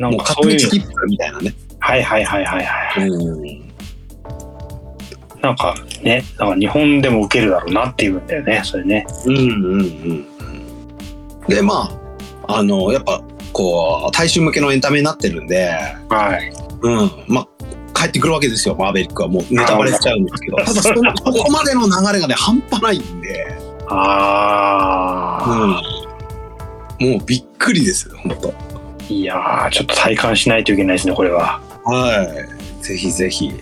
[0.00, 1.54] なんうかそういう片道切符みたいなね。
[1.78, 3.08] はいはいはいはいはい。
[3.08, 3.61] うん。
[5.42, 9.84] なんかねなんか日本でも受けるだろうなっていうんだよねそれねうんうんうんう
[10.14, 10.32] ん。
[11.48, 11.90] で、ま
[12.46, 13.22] あ、あの、やっぱ、
[13.52, 15.70] こう、大衆向けのエンタメになってるんで、
[16.08, 17.10] はいうん。
[17.26, 17.48] まあ、
[17.94, 19.28] 帰ってくるわけですよ、マーベリックは。
[19.28, 20.56] もうネタバレしちゃうんですけど。
[20.64, 23.46] ただその、ここまでの流れがね、半端ないんで、
[23.88, 25.44] あ
[27.00, 27.10] うん。
[27.10, 32.46] もうびっくりですよ、本当ーいやーちょっと体感しないといけないですねこれはは
[32.80, 32.84] い。
[32.84, 33.52] ぜひぜひ、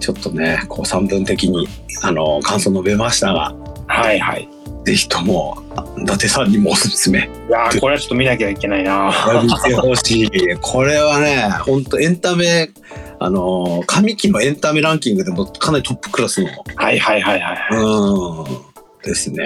[0.00, 1.68] ちょっとね、こう三分的に、
[2.02, 3.54] あの、感想述べましたが、
[3.86, 4.48] はいはい
[4.88, 5.62] ぜひとも、
[5.98, 7.18] 伊達さんにもおすすめ。
[7.18, 10.56] いやーこれはちょっと見なきゃいけないな見てほしい。
[10.62, 12.70] これはね、本当エンタメ、
[13.18, 19.44] あの、上期のエンタメランキングでもかなりトップクラスの、はいはいはいはいうん、ですね。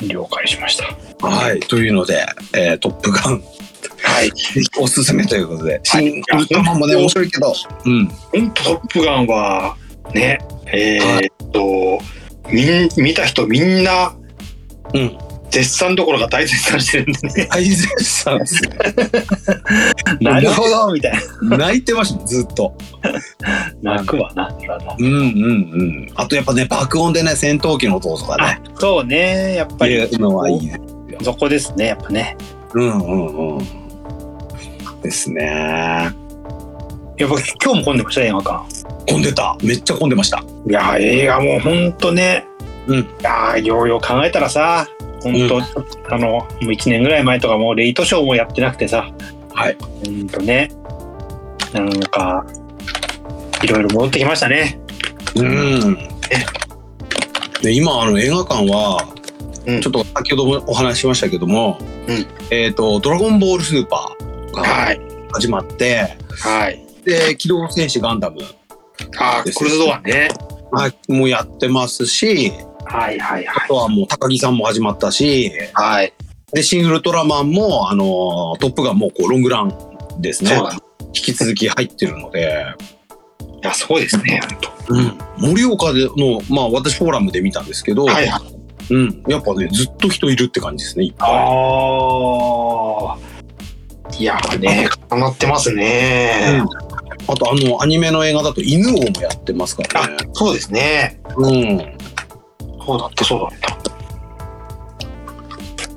[0.00, 0.84] 了解しました
[1.24, 1.60] はい。
[1.60, 3.42] というので、えートップガン、
[4.12, 4.32] はい
[4.78, 7.54] おすすめということで、はい新ウルトラマンもね、面白いけど、
[7.84, 8.06] うん。
[8.06, 9.76] 本当トップガンは
[10.14, 11.98] ねえーっと、
[12.50, 14.14] みん見た人みんな
[14.94, 15.18] うん。
[15.50, 18.70] 絶賛どころか大絶賛してるんでね大絶賛ですね。
[20.22, 22.74] なるほどみたい 泣いてました、ずっと。
[23.82, 24.50] な泣くわな
[24.98, 25.18] うんうんう
[25.84, 26.08] ん。
[26.14, 30.80] あとやっぱね、爆音でね、戦闘機の音とかね、あそうねやっぱりいうのはいいね。
[31.22, 32.36] そこですねやっぱね
[32.72, 33.81] うんうんうん。
[35.02, 36.12] ですね。
[37.18, 38.64] やっぱ今日も混んでました映画館
[39.08, 39.56] 混んでた。
[39.62, 40.42] めっちゃ混んでました。
[40.68, 42.46] いや映画もうほんとね
[42.86, 42.98] うん。
[43.00, 44.86] いやようよう考えたらさ
[45.22, 45.60] 本当、
[46.14, 49.12] あのもう1年ぐらい前とかもうレイトショーもやってなくてさ
[49.54, 49.76] はい。
[50.04, 50.70] ほんとね
[51.72, 52.44] なんか
[53.62, 54.80] いろいろ戻ってきましたね
[55.36, 56.12] うん。
[57.62, 59.08] で今あの映画館は、
[59.66, 61.78] うんちょっと先ほどもお話ししましたけども、
[62.08, 64.22] うんえっ、と「ドラゴンボールスーパー」
[64.52, 65.00] がはい。
[65.32, 66.84] 始まって、はい。
[67.04, 68.40] で「機動戦士ガンダム。
[69.18, 70.28] あークルーズドアね」
[71.08, 72.52] もやってますし。
[72.84, 75.50] はいはいあとはもう高木さんも始まったし。
[75.72, 76.12] はい。
[76.52, 79.72] で「シン・ウルトラマンも」あのトップガン」もこうロングラン
[80.20, 80.60] ですね。
[81.06, 82.64] 引き続き入ってるので、
[83.62, 84.40] いやそうですね
[84.88, 85.18] 本うん、
[85.54, 88.30] 盛岡でのまあ私フォーラムで見たんですけど、当はい。
[88.90, 91.30] うん、やっぱねずっと人いるって感じですねいっぱい。
[91.30, 91.34] あ
[93.14, 93.18] あ
[94.22, 96.62] いやーね重なってますね、
[97.26, 100.16] あとあのアニメの映画だと犬王もやってますからあね。
[100.32, 101.20] そうですね。
[101.36, 101.98] うん。
[102.86, 103.50] そうだってそうだっ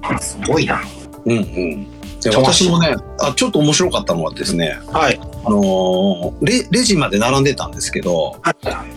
[0.02, 0.16] た。
[0.16, 0.82] あすごいな。
[1.26, 1.88] うんうん。
[2.20, 5.20] で私もねあちょっと面白かったのはですね、はい。
[5.22, 8.56] あのーレレジまで並んでたんですけど、あ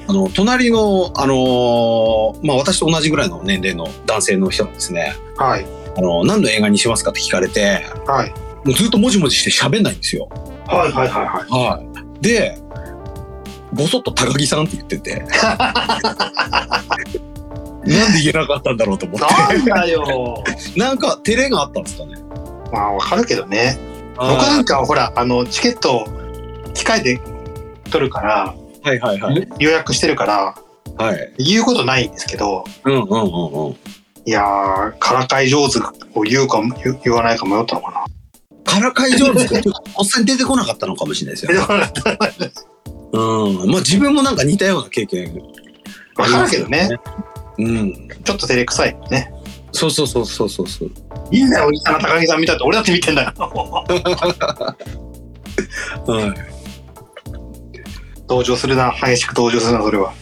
[0.08, 5.66] の隣のあのーまあ私と同じぐらいの年齢の男性の人がですね、はい。
[5.98, 10.28] あの何の映画にしますかって聞かれて、はいもうずっともじもじして喋んないんですよ。
[10.66, 11.82] はいはいはいはいは
[12.20, 12.22] い。
[12.22, 12.58] で、
[13.72, 15.24] ぼそっと高木さんって言ってて。
[17.88, 19.58] なんで言えなかったんだろうと思って。
[19.58, 20.42] なんだよ
[20.76, 22.16] なんか照れがあったんですかね。
[22.72, 23.78] まあわかるけどね
[24.16, 26.06] 僕なんかはほらあのチケット
[26.74, 27.18] 機械で
[27.90, 29.48] 取るから、はいはいはい。
[29.58, 30.54] 予約してるから
[30.98, 31.32] はい。
[31.38, 33.76] 言うことないんですけどうんうんうんうん。
[34.26, 35.78] いやーからかい上手
[36.14, 36.60] を言うか
[37.04, 38.04] 言わないか迷ったのかな
[38.68, 39.60] からかい上手が
[39.96, 41.66] おっさん出てこなかったのかもしれないですよ。
[43.12, 43.70] うん。
[43.70, 45.40] まあ自分もなんか似たような経験
[46.16, 46.90] わかるけどね。
[47.58, 48.08] うん。
[48.24, 49.32] ちょっと照れくさいね。
[49.72, 50.90] そうそうそうそうそうそう。
[51.30, 53.32] いいんだよ、おじさんが高木さん見たって、俺だって見てんだよ。
[53.38, 53.56] は
[56.26, 56.34] い。
[58.28, 60.12] 登場するな、激しく登場するな、それは。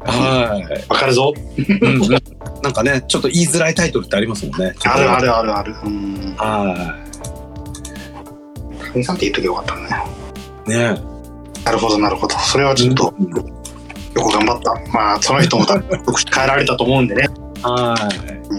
[0.00, 0.84] はい。
[0.88, 1.32] わかるぞ。
[1.36, 1.40] う
[1.88, 2.18] んうん
[2.60, 4.74] なんかね、ちょっと言いづらいタイトルってありますもんね。
[4.84, 5.76] あるあるあるある。
[5.84, 6.34] うん。
[6.36, 7.07] は高
[8.92, 9.88] 木さんって言っときゃよかったね。
[10.66, 10.70] い。
[10.70, 11.00] ね
[11.64, 12.38] なるほど、なるほど。
[12.38, 13.58] それはちょっと、うん
[14.14, 14.92] よく頑張った。
[14.92, 17.28] まあ、その人も多分 よく変えられたと思うんでね。
[17.62, 17.94] は
[18.50, 18.58] うん。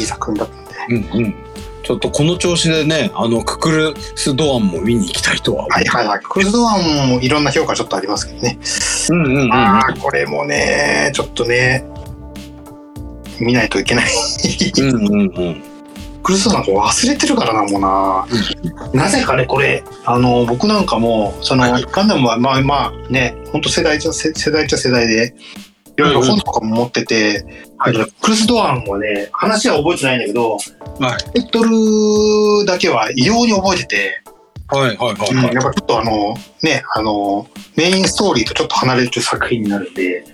[0.00, 0.94] いい作品だったんで。
[0.94, 1.16] い。
[1.16, 1.34] うんうん。
[1.84, 5.66] ちょっとこの調子でね、あの、ククルスドアンも見に行きたいとは。
[5.70, 6.20] はいはいはい。
[6.22, 8.58] クルスドアンもいろんな評価ちょっとありますけどね。
[9.10, 9.52] うんうんうんうん。
[9.52, 11.84] ああ、これもね、ちょっとね、
[13.38, 14.06] 見ないといけない。
[14.78, 15.62] うんうんうん。
[16.28, 18.26] クルスドアン忘れてるからな、もうな。
[18.92, 25.34] なぜかね、これ、あの、僕なんかも、その、はいガンダムは、まあまあね、本当世代じゃ、世世代っちゃ世代で、
[25.96, 27.46] いろいろ本とかも持ってて、
[27.78, 30.58] はいクルスドアンはね、話は覚えてないんだけど、
[31.00, 31.40] はい。
[31.40, 34.22] タイトルだけは異様に覚えてて、
[34.68, 35.30] はいはいはいはい。
[35.30, 40.24] うんやっぱちょっとあの、ね、あの、メインストーリーとちょっと離れる作品になるんで、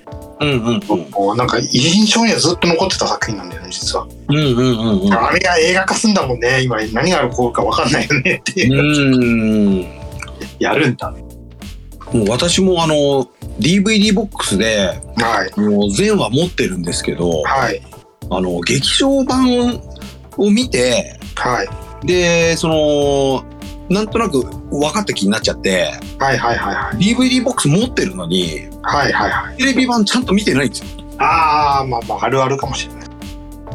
[0.40, 1.36] うんうんうん。
[1.36, 4.06] なんか印象にはずっと残ってた作品なんだよね、実は。
[4.28, 5.15] うんうんうんうん。
[5.15, 8.66] あれが映画化すんだもんね、今何が起こるか分かんないよねって。
[8.66, 9.86] うん。
[10.59, 11.15] やるんだ。
[12.12, 13.28] もう私もあの
[13.59, 15.61] DVD ボックスではい。
[15.61, 17.81] もう全話持ってるんですけどはい。
[18.31, 19.81] あの劇場版
[20.36, 22.06] を見てはい。
[22.06, 23.44] でその
[23.89, 26.97] なんとなく分かった気になっちゃってはいはいはいはい。
[26.97, 29.56] DVD ボックス持ってるのにはいはいはい。
[29.56, 33.05] テレビ版ちゃんと見てないんですよああ、まあまあ、あるあるかもしれない。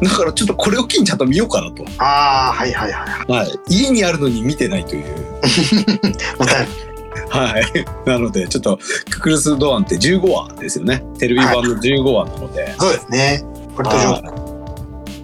[0.01, 3.31] だからちょっとこれを機にちゃんと見ようかなと、ああ、はいはいはい。
[3.31, 6.89] はい、家にあるのに見てないというもったいない。
[7.29, 8.79] はいなのでちょっと
[9.09, 13.43] ククルス・ドアンって15話ですよねテレビ版の15話なので、そうですね。
[13.75, 14.27] 割と上手。
[14.27, 14.49] は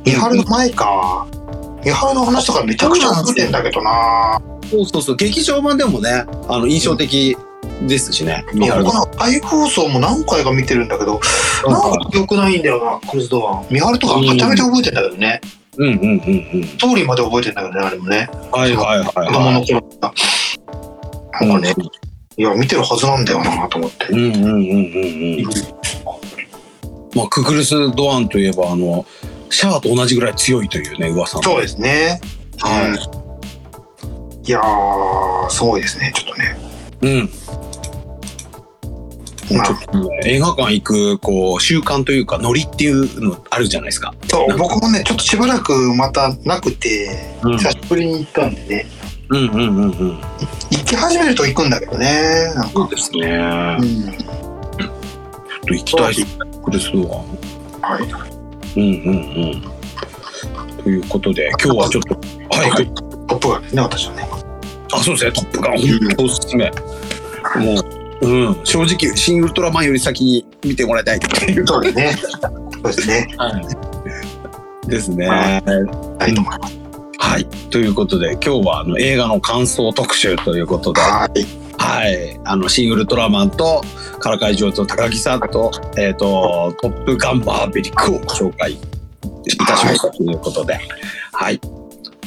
[0.06, 1.28] 三春の前か。
[1.84, 4.40] 三春の話とかめちゃくちゃ覚えてんだけどな。
[4.70, 5.16] そうそうそう。
[5.16, 7.38] 劇場版でもねあの印象的
[7.88, 11.20] ですしね、三春の僕なんか再放送も何回か見てるんだけど、
[11.68, 13.62] なんか記憶ないんだよな、クルスドア。
[13.62, 13.66] ン。
[13.70, 15.42] 三春とかめちゃめちゃ覚えてんだけどね。
[15.78, 16.64] うんうんうんうん。
[16.64, 18.30] ストーリーまで覚えてんだけどね、あれもね。
[18.52, 19.84] はいはいはい子供のは頃
[21.42, 21.76] なんかね、
[22.38, 24.08] いや、見てるはずなんだよなと思って。
[24.10, 24.52] うんうんうんうん
[25.40, 25.46] うん。
[27.14, 29.06] まあククルス・ドアンといえばあの
[29.50, 31.44] シャアと同じぐらい強いというね噂の。
[31.44, 32.22] そうですね。
[32.60, 32.90] はい。
[32.90, 33.24] うん
[34.46, 36.58] いやー、すごいですね、ちょっとね。
[37.02, 37.30] うん
[39.56, 39.68] まあ
[40.26, 44.14] 映画館行くこう習慣というかノリっていうのあるじゃないですか。
[44.28, 48.88] そう僕もね、ちょっとしばらくまたなくて、うん久しぶりに行ったんでね、
[49.30, 50.20] うんうんうんうん。
[50.72, 52.72] 行き始めると行くんだけどね、なんか。
[52.74, 53.78] そうですね。
[53.80, 54.18] うん。
[54.18, 54.90] ちょっ
[55.68, 56.16] と行きたい
[56.64, 57.08] クルスドアン。
[57.82, 58.04] はい。
[58.78, 60.84] うんうんうん。
[60.84, 62.16] ということで今日はちょっと
[62.58, 63.05] はいはい。
[63.27, 64.30] トップガンですね、私はね。
[64.93, 66.72] あそうですねトップガン本当おすすめ。
[67.56, 67.81] も
[68.22, 71.68] ううん正直新ウルトラマンより先に見てもらいたいっていう。
[71.68, 72.14] そうですね。
[72.14, 73.27] そうですね。
[73.38, 73.49] は
[74.85, 74.89] い。
[74.89, 75.27] ですね。
[75.27, 76.85] ははいはい、と思います。
[77.39, 77.45] い。
[77.69, 81.02] ということで今日はあの映画の感想特集ということで。
[81.02, 81.65] はい。
[81.77, 83.84] はい、あのシン・ウルトラマンと
[84.19, 88.77] からかい上と高木さんと,、えー、とトップガンバーベリックをご紹介い
[89.68, 90.80] たしましたということで、
[91.34, 91.60] はい、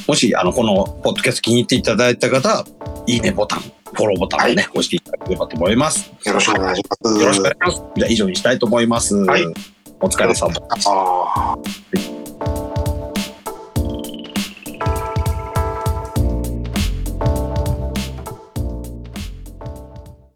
[0.09, 2.65] もしあのこのポッドキャスト気に入っていただいた方は
[3.07, 6.13] いいねボタンフォローボタンをね、押していただければと思います。
[6.25, 7.21] よろしくお願いします。
[7.21, 7.93] よろしくお願いします。
[7.97, 9.17] じゃあ以上にしたいと思います。
[9.17, 9.45] はい
[10.01, 10.53] お疲れ様。
[10.87, 12.18] ああ。